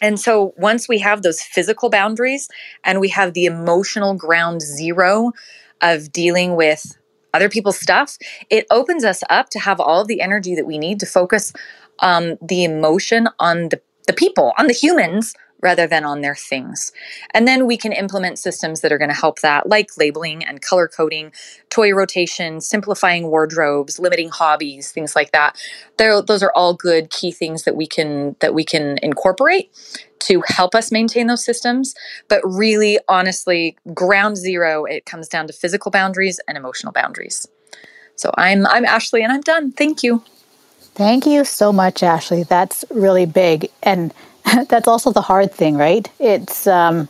[0.00, 2.48] and so once we have those physical boundaries
[2.82, 5.32] and we have the emotional ground zero
[5.80, 6.96] of dealing with
[7.34, 8.16] other people's stuff,
[8.48, 11.52] it opens us up to have all the energy that we need to focus
[12.00, 15.34] um, the emotion on the, the people, on the humans,
[15.64, 16.92] rather than on their things.
[17.32, 20.60] And then we can implement systems that are going to help that, like labeling and
[20.60, 21.32] color coding,
[21.70, 25.56] toy rotation, simplifying wardrobes, limiting hobbies, things like that.
[25.96, 29.72] They're, those are all good key things that we can that we can incorporate
[30.20, 31.94] to help us maintain those systems.
[32.28, 37.48] But really, honestly, ground zero, it comes down to physical boundaries and emotional boundaries.
[38.16, 39.72] So I'm I'm Ashley, and I'm done.
[39.72, 40.22] Thank you.
[40.94, 42.44] Thank you so much, Ashley.
[42.44, 43.68] That's really big.
[43.82, 44.14] And
[44.68, 46.08] that's also the hard thing, right?
[46.18, 47.08] It's um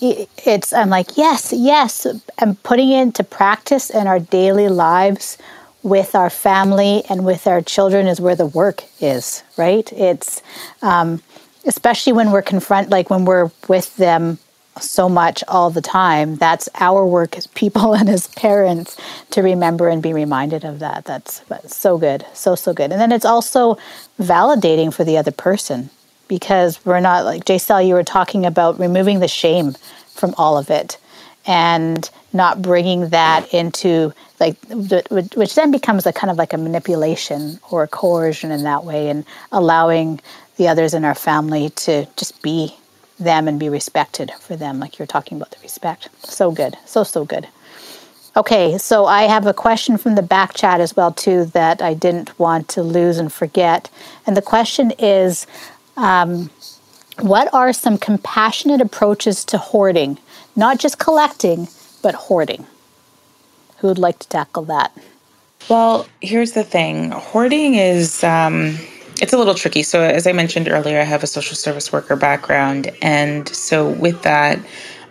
[0.00, 2.06] it's I'm like, yes, yes,
[2.38, 5.38] I'm putting it into practice in our daily lives
[5.82, 9.90] with our family and with our children is where the work is, right?
[9.92, 10.42] It's
[10.82, 11.22] um,
[11.64, 14.38] especially when we're confront like when we're with them
[14.80, 16.36] so much all the time.
[16.36, 18.96] That's our work as people and as parents
[19.30, 21.06] to remember and be reminded of that.
[21.06, 22.92] That's, that's so good, so so good.
[22.92, 23.78] And then it's also
[24.20, 25.90] validating for the other person
[26.28, 29.74] because we're not like Jaisel, you were talking about removing the shame
[30.08, 30.98] from all of it
[31.46, 37.58] and not bringing that into like which then becomes a kind of like a manipulation
[37.70, 40.20] or a coercion in that way and allowing
[40.56, 42.74] the others in our family to just be
[43.18, 46.08] them and be respected for them like you're talking about the respect.
[46.24, 47.46] So good so so good.
[48.36, 51.94] Okay so i have a question from the back chat as well too that i
[51.94, 53.88] didn't want to lose and forget.
[54.26, 55.46] And the question is
[55.96, 56.50] um,
[57.20, 60.18] what are some compassionate approaches to hoarding
[60.54, 61.68] not just collecting
[62.02, 62.66] but hoarding
[63.78, 64.92] Who would like to tackle that?
[65.68, 68.22] Well, here's the thing hoarding is.
[68.22, 68.78] Um,
[69.20, 69.82] it's a little tricky.
[69.82, 72.92] So, as I mentioned earlier, I have a social service worker background.
[73.02, 74.60] And so, with that,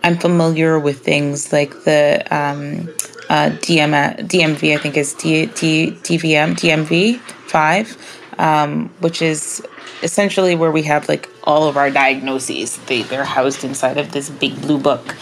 [0.02, 2.88] I'm familiar with things like the um,
[3.28, 9.66] uh, DM, DMV, I think is D, D, DVM, DMV 5, um, which is
[10.02, 12.76] essentially where we have like all of our diagnoses.
[12.86, 15.16] They, they're housed inside of this big blue book.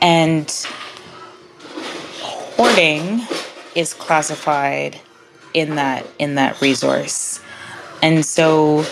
[0.00, 0.50] And
[2.20, 3.22] hoarding
[3.74, 5.00] is classified
[5.54, 7.40] in that in that resource.
[8.02, 8.84] And so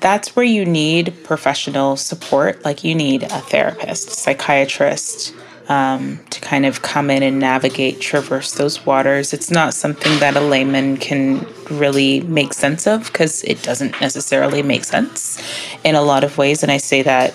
[0.00, 2.64] that's where you need professional support.
[2.64, 5.34] Like you need a therapist, psychiatrist,
[5.68, 9.32] um, to kind of come in and navigate, traverse those waters.
[9.32, 14.62] It's not something that a layman can really make sense of because it doesn't necessarily
[14.62, 15.42] make sense
[15.84, 16.62] in a lot of ways.
[16.62, 17.34] And I say that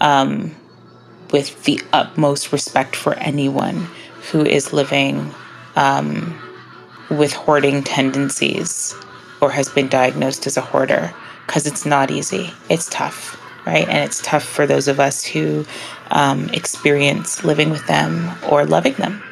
[0.00, 0.54] um,
[1.32, 3.86] with the utmost respect for anyone
[4.30, 5.32] who is living
[5.76, 6.38] um,
[7.10, 8.94] with hoarding tendencies
[9.40, 11.12] or has been diagnosed as a hoarder
[11.46, 12.50] because it's not easy.
[12.68, 13.88] It's tough, right?
[13.88, 15.64] And it's tough for those of us who
[16.10, 19.22] um, experience living with them or loving them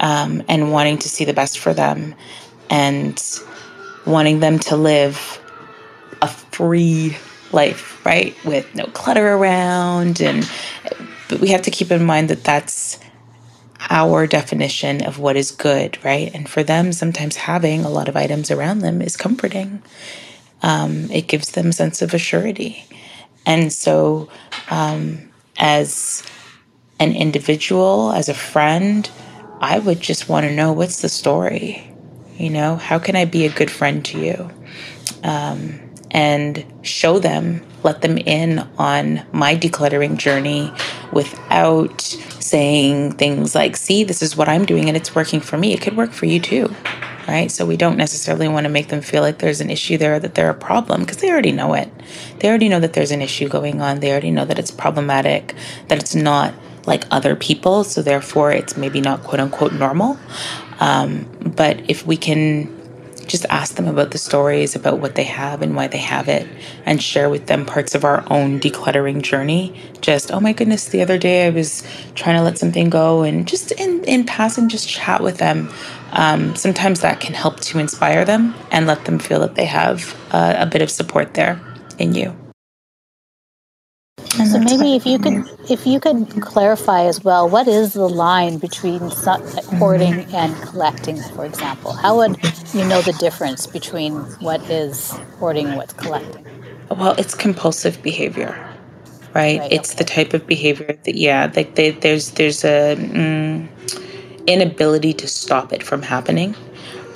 [0.00, 2.14] um, and wanting to see the best for them
[2.70, 3.22] and
[4.06, 5.40] wanting them to live
[6.22, 7.16] a free
[7.52, 8.36] life, right?
[8.44, 10.20] With no clutter around.
[10.20, 10.48] And
[11.28, 12.98] but we have to keep in mind that that's
[13.90, 16.34] our definition of what is good, right?
[16.34, 19.82] And for them, sometimes having a lot of items around them is comforting.
[20.62, 22.84] Um, it gives them sense of assurity.
[23.46, 24.28] And so,
[24.70, 26.22] um, as
[26.98, 29.08] an individual, as a friend,
[29.60, 31.90] I would just want to know what's the story?
[32.36, 34.50] You know, how can I be a good friend to you?
[35.22, 35.80] Um,
[36.10, 40.72] and show them, let them in on my decluttering journey
[41.12, 45.72] without saying things like, see, this is what I'm doing and it's working for me.
[45.72, 46.74] It could work for you too
[47.26, 47.50] right?
[47.50, 50.34] So we don't necessarily want to make them feel like there's an issue there, that
[50.34, 51.90] they're a problem, because they already know it.
[52.38, 54.00] They already know that there's an issue going on.
[54.00, 55.54] They already know that it's problematic,
[55.88, 56.54] that it's not
[56.86, 57.84] like other people.
[57.84, 60.18] So therefore, it's maybe not quote unquote normal.
[60.80, 62.82] Um, but if we can
[63.26, 66.46] just ask them about the stories, about what they have and why they have it,
[66.84, 69.80] and share with them parts of our own decluttering journey.
[70.00, 71.82] Just, oh my goodness, the other day I was
[72.14, 75.72] trying to let something go, and just in, in passing, just chat with them
[76.14, 80.16] um, sometimes that can help to inspire them and let them feel that they have
[80.32, 81.60] uh, a bit of support there
[81.98, 82.34] in you.
[84.38, 88.08] And so maybe if you could if you could clarify as well, what is the
[88.08, 89.00] line between
[89.78, 91.92] hoarding and collecting, for example?
[91.92, 92.36] How would
[92.74, 96.44] you know the difference between what is hoarding and what's collecting?
[96.90, 98.58] Well, it's compulsive behavior,
[99.34, 99.60] right?
[99.60, 99.98] right it's okay.
[99.98, 102.96] the type of behavior that yeah, like they, there's there's a.
[102.96, 103.68] Mm,
[104.46, 106.54] inability to stop it from happening.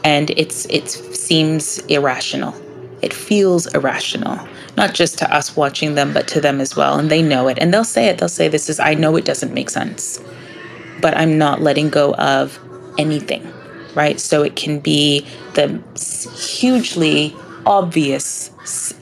[0.05, 2.55] And it's it seems irrational.
[3.03, 4.39] It feels irrational
[4.77, 6.99] not just to us watching them but to them as well.
[6.99, 7.59] And they know it.
[7.61, 8.19] And they'll say it.
[8.19, 10.21] They'll say this is i know it doesn't make sense
[11.01, 12.59] but i'm not letting go of
[12.99, 13.53] anything
[13.99, 14.21] right?
[14.21, 15.83] So it can be the
[16.39, 17.35] hugely
[17.67, 18.51] obvious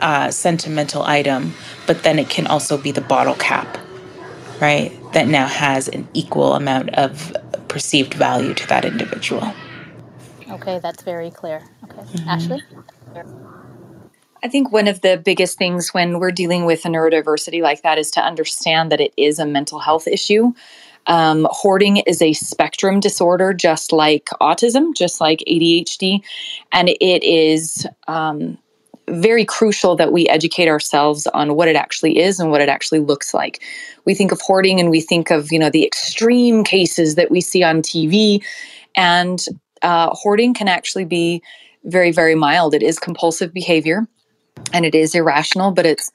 [0.01, 1.53] uh, sentimental item
[1.87, 3.79] but then it can also be the bottle cap
[4.61, 7.35] right that now has an equal amount of
[7.69, 9.53] perceived value to that individual.
[10.51, 11.63] Okay, that's very clear.
[11.85, 12.29] Okay, mm-hmm.
[12.29, 12.63] Ashley?
[14.43, 17.99] I think one of the biggest things when we're dealing with a neurodiversity like that
[17.99, 20.53] is to understand that it is a mental health issue.
[21.07, 26.21] Um, hoarding is a spectrum disorder, just like autism, just like ADHD,
[26.73, 28.59] and it is um,
[29.09, 33.01] very crucial that we educate ourselves on what it actually is and what it actually
[33.01, 33.63] looks like.
[34.07, 37.41] We think of hoarding and we think of, you know, the extreme cases that we
[37.41, 38.43] see on TV.
[38.97, 39.45] And
[39.83, 41.43] uh, hoarding can actually be
[41.85, 42.75] very, very mild.
[42.75, 44.07] It is compulsive behavior
[44.73, 46.11] and it is irrational but it's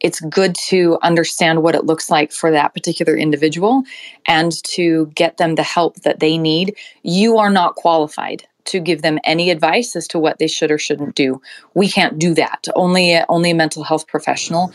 [0.00, 3.84] it's good to understand what it looks like for that particular individual
[4.26, 9.02] and to get them the help that they need you are not qualified to give
[9.02, 11.40] them any advice as to what they should or shouldn't do.
[11.74, 12.66] We can't do that.
[12.74, 14.72] Only only a mental health professional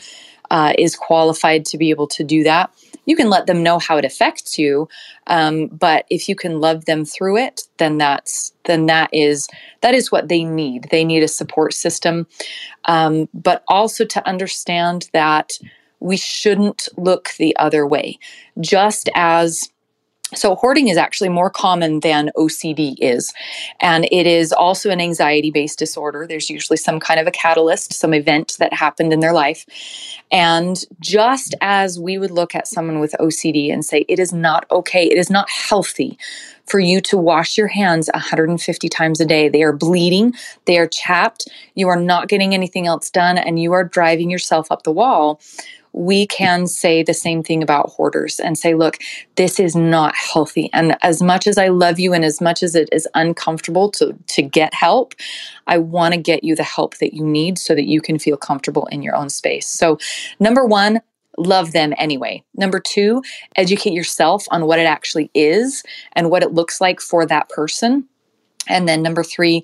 [0.51, 2.71] uh, is qualified to be able to do that.
[3.05, 4.87] You can let them know how it affects you,
[5.27, 9.47] um, but if you can love them through it, then that's then that is
[9.81, 10.87] that is what they need.
[10.91, 12.27] They need a support system,
[12.85, 15.53] um, but also to understand that
[15.99, 18.19] we shouldn't look the other way.
[18.59, 19.69] Just as
[20.35, 23.33] so, hoarding is actually more common than OCD is.
[23.79, 26.27] And it is also an anxiety based disorder.
[26.27, 29.65] There's usually some kind of a catalyst, some event that happened in their life.
[30.31, 34.67] And just as we would look at someone with OCD and say, it is not
[34.69, 36.17] okay, it is not healthy
[36.67, 39.49] for you to wash your hands 150 times a day.
[39.49, 40.35] They are bleeding,
[40.65, 44.71] they are chapped, you are not getting anything else done, and you are driving yourself
[44.71, 45.41] up the wall
[45.99, 48.97] we can say the same thing about hoarders and say, look,
[49.35, 50.69] this is not healthy.
[50.71, 54.17] And as much as I love you and as much as it is uncomfortable to,
[54.27, 55.13] to get help,
[55.67, 58.37] I want to get you the help that you need so that you can feel
[58.37, 59.67] comfortable in your own space.
[59.67, 59.97] So,
[60.39, 61.01] number one,
[61.37, 62.45] love them anyway.
[62.55, 63.21] Number two,
[63.57, 68.07] educate yourself on what it actually is and what it looks like for that person.
[68.69, 69.63] And then number three,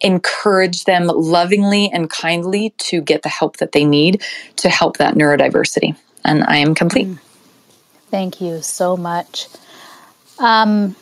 [0.00, 4.22] encourage them lovingly and kindly to get the help that they need
[4.56, 5.96] to help that neurodiversity.
[6.24, 7.08] And I am complete.
[7.08, 7.18] Mm.
[8.10, 9.48] Thank you so much.
[10.38, 10.94] Um,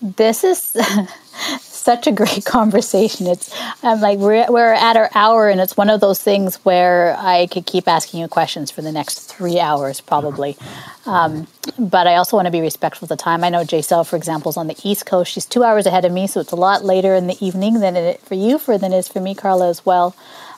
[0.00, 0.74] this is
[1.78, 3.26] such a great conversation.
[3.26, 7.16] It's I'm like we're we're at our hour, and it's one of those things where
[7.18, 10.56] I could keep asking you questions for the next three hours probably.
[11.06, 11.46] Um,
[11.78, 13.44] but I also want to be respectful of the time.
[13.44, 15.32] I know Jaisel, for example, is on the East Coast.
[15.32, 17.96] She's two hours ahead of me, so it's a lot later in the evening than
[17.96, 20.14] it for you, for than it is for me, Carla, as well.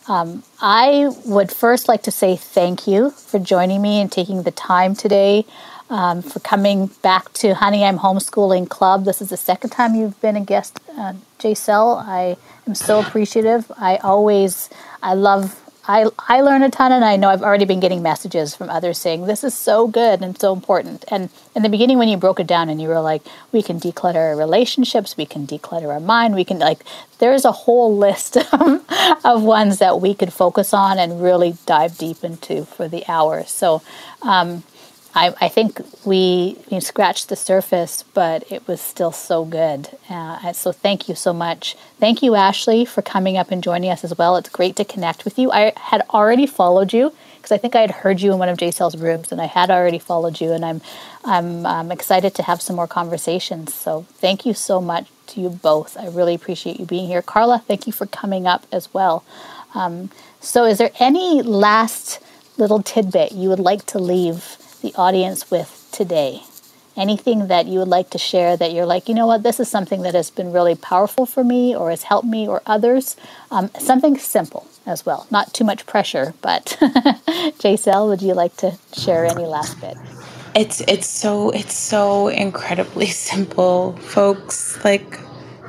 [0.08, 4.50] Um, I would first like to say thank you for joining me and taking the
[4.50, 5.46] time today
[5.90, 9.04] um, for coming back to Honey I'm Homeschooling Club.
[9.04, 11.14] This is the second time you've been a guest, uh.
[11.42, 12.36] I
[12.66, 13.70] am so appreciative.
[13.76, 14.70] I always,
[15.02, 15.58] I love,
[15.88, 18.98] I, I learn a ton, and I know I've already been getting messages from others
[18.98, 21.04] saying this is so good and so important.
[21.08, 23.22] And in the beginning, when you broke it down and you were like,
[23.52, 26.84] we can declutter our relationships, we can declutter our mind, we can like,
[27.18, 28.36] there's a whole list
[29.24, 33.44] of ones that we could focus on and really dive deep into for the hour.
[33.44, 33.82] So,
[34.22, 34.62] um,
[35.14, 39.88] I, I think we, scratched the surface, but it was still so good.
[40.08, 41.76] Uh, so thank you so much.
[41.98, 44.36] Thank you, Ashley, for coming up and joining us as well.
[44.36, 45.50] It's great to connect with you.
[45.52, 48.58] I had already followed you because I think I had heard you in one of
[48.58, 50.80] Jaisel's rooms, and I had already followed you, and I'm
[51.24, 53.74] I'm um, excited to have some more conversations.
[53.74, 55.96] So thank you so much to you both.
[55.96, 57.62] I really appreciate you being here, Carla.
[57.66, 59.24] Thank you for coming up as well.
[59.74, 60.10] Um,
[60.40, 62.20] so, is there any last
[62.58, 64.56] little tidbit you would like to leave?
[64.82, 66.42] The audience with today?
[66.96, 69.70] Anything that you would like to share that you're like, you know what, this is
[69.70, 73.16] something that has been really powerful for me or has helped me or others?
[73.50, 76.76] Um, something simple as well, not too much pressure, but
[77.60, 79.96] Jaisel, would you like to share any last bit?
[80.54, 84.82] It's it's so it's so incredibly simple, folks.
[84.84, 85.18] Like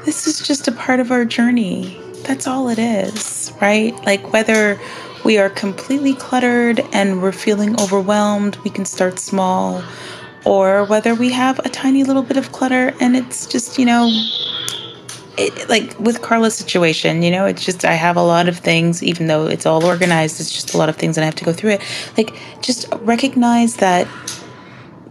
[0.06, 2.00] this is just a part of our journey.
[2.24, 3.94] That's all it is, right?
[4.06, 4.80] Like whether
[5.24, 9.84] we are completely cluttered and we're feeling overwhelmed, we can start small.
[10.46, 14.10] Or whether we have a tiny little bit of clutter and it's just, you know,
[15.38, 19.04] it, like with Carla's situation, you know, it's just I have a lot of things,
[19.04, 21.46] even though it's all organized, it's just a lot of things and I have to
[21.46, 21.82] go through it.
[22.18, 24.08] Like, just recognize that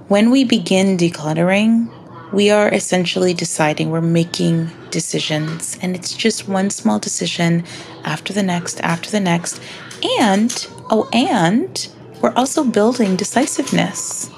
[0.08, 1.88] when we begin decluttering,
[2.32, 7.64] we are essentially deciding, we're making decisions, and it's just one small decision
[8.04, 9.60] after the next, after the next.
[10.20, 11.88] And, oh, and
[12.20, 14.30] we're also building decisiveness,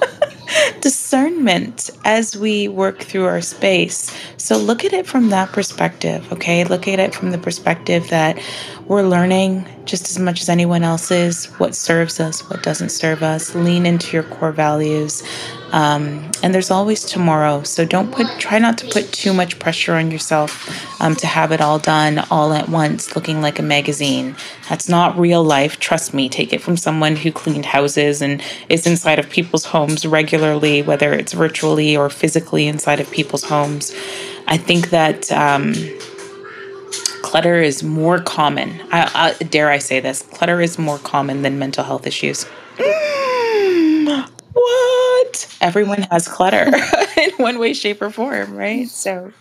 [0.80, 4.16] discernment as we work through our space.
[4.36, 6.64] So look at it from that perspective, okay?
[6.64, 8.38] Look at it from the perspective that
[8.86, 13.22] we're learning just as much as anyone else is what serves us, what doesn't serve
[13.22, 13.54] us.
[13.54, 15.22] Lean into your core values.
[15.74, 17.64] Um, and there's always tomorrow.
[17.64, 20.70] So don't put, try not to put too much pressure on yourself
[21.02, 24.36] um, to have it all done all at once, looking like a magazine.
[24.68, 25.80] That's not real life.
[25.80, 26.28] Trust me.
[26.28, 31.12] Take it from someone who cleaned houses and is inside of people's homes regularly, whether
[31.12, 33.92] it's virtually or physically inside of people's homes.
[34.46, 35.30] I think that.
[35.32, 35.74] Um,
[37.22, 38.80] clutter is more common.
[38.92, 40.22] I, I, dare I say this?
[40.22, 42.46] Clutter is more common than mental health issues.
[42.76, 45.56] Mm, what?
[45.60, 46.70] Everyone has clutter
[47.20, 48.88] in one way, shape, or form, right?
[48.88, 49.32] So,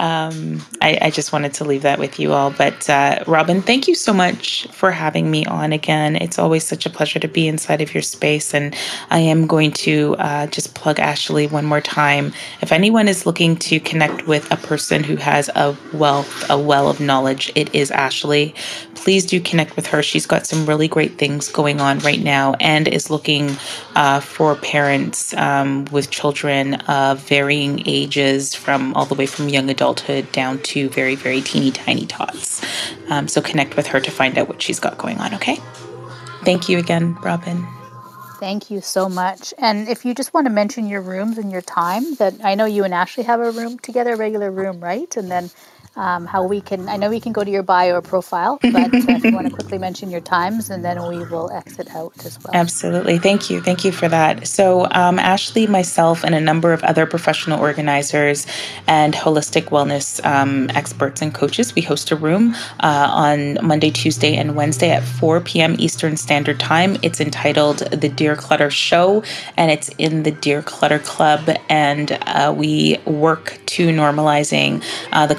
[0.00, 2.50] um, I, I, just wanted to leave that with you all.
[2.50, 6.16] But uh, Robin, thank you so much for having me on again.
[6.16, 8.54] It's always such a pleasure to be inside of your space.
[8.54, 8.74] And
[9.10, 12.32] I am going to uh, just plug Ashley one more time.
[12.62, 16.88] If anyone is looking to connect with a person who has a wealth, a well
[16.88, 18.54] of knowledge, it is Ashley.
[18.94, 20.02] Please do connect with her.
[20.02, 23.50] She's got some really great things going on right now and is looking
[23.96, 29.68] uh, for parents um, with children of varying ages, from all the way from young
[29.68, 32.62] adults adulthood down to very, very teeny tiny tots.
[33.08, 35.58] Um, so connect with her to find out what she's got going on, okay?
[36.44, 37.66] Thank you again, Robin.
[38.38, 39.52] Thank you so much.
[39.58, 42.64] And if you just want to mention your rooms and your time, that I know
[42.64, 45.14] you and Ashley have a room together, a regular room, right?
[45.16, 45.50] And then
[46.00, 48.94] um, how we can, I know we can go to your bio or profile, but
[48.94, 52.14] uh, if you want to quickly mention your times and then we will exit out
[52.24, 52.54] as well.
[52.54, 53.18] Absolutely.
[53.18, 53.60] Thank you.
[53.62, 54.48] Thank you for that.
[54.48, 58.46] So, um, Ashley, myself, and a number of other professional organizers
[58.88, 64.36] and holistic wellness um, experts and coaches, we host a room uh, on Monday, Tuesday,
[64.36, 65.76] and Wednesday at 4 p.m.
[65.78, 66.96] Eastern Standard Time.
[67.02, 69.22] It's entitled The Dear Clutter Show,
[69.56, 71.50] and it's in the Dear Clutter Club.
[71.68, 74.82] And uh, we work to normalizing
[75.12, 75.36] uh, the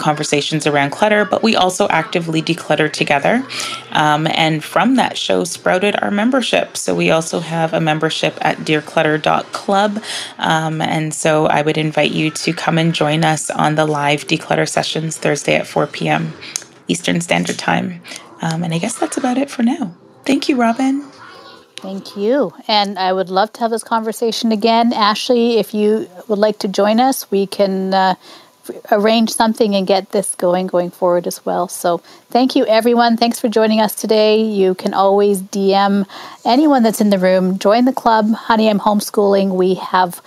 [0.52, 3.44] conversations around clutter, but we also actively declutter together.
[3.92, 6.76] Um, and from that show sprouted our membership.
[6.76, 10.04] So we also have a membership at declutter.club.
[10.38, 14.28] Um, and so I would invite you to come and join us on the live
[14.28, 16.34] declutter sessions Thursday at 4 p.m.
[16.88, 18.02] Eastern Standard Time.
[18.42, 19.96] Um, and I guess that's about it for now.
[20.26, 21.04] Thank you, Robin.
[21.82, 22.54] Thank you.
[22.68, 24.94] And I would love to have this conversation again.
[24.94, 28.16] Ashley, if you would like to join us, we can uh,
[28.92, 31.68] arrange something and get this going going forward as well.
[31.68, 31.98] So
[32.30, 33.18] thank you, everyone.
[33.18, 34.42] Thanks for joining us today.
[34.42, 36.08] You can always DM
[36.46, 37.60] anyone that's in the room.
[37.60, 38.32] Join the club.
[38.34, 39.56] Honey, I'm homeschooling.
[39.56, 40.22] We have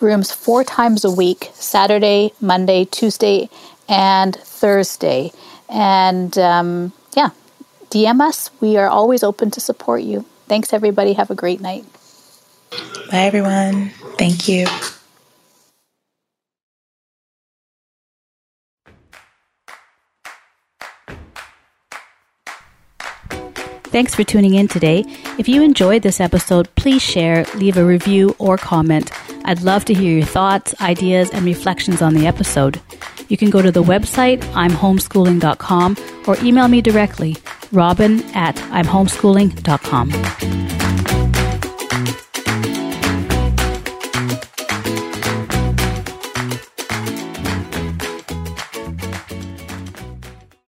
[0.00, 3.48] rooms four times a week Saturday, Monday, Tuesday,
[3.88, 5.32] and Thursday.
[5.68, 7.30] And um, yeah,
[7.90, 8.50] DM us.
[8.60, 10.24] We are always open to support you.
[10.48, 11.14] Thanks, everybody.
[11.14, 11.84] Have a great night.
[13.10, 13.90] Bye, everyone.
[14.18, 14.66] Thank you.
[23.92, 25.04] Thanks for tuning in today.
[25.38, 29.10] If you enjoyed this episode, please share, leave a review, or comment.
[29.44, 32.80] I'd love to hear your thoughts, ideas, and reflections on the episode.
[33.28, 35.96] You can go to the website, imhomeschooling.com,
[36.26, 37.36] or email me directly,
[37.70, 40.81] robin at imhomeschooling.com.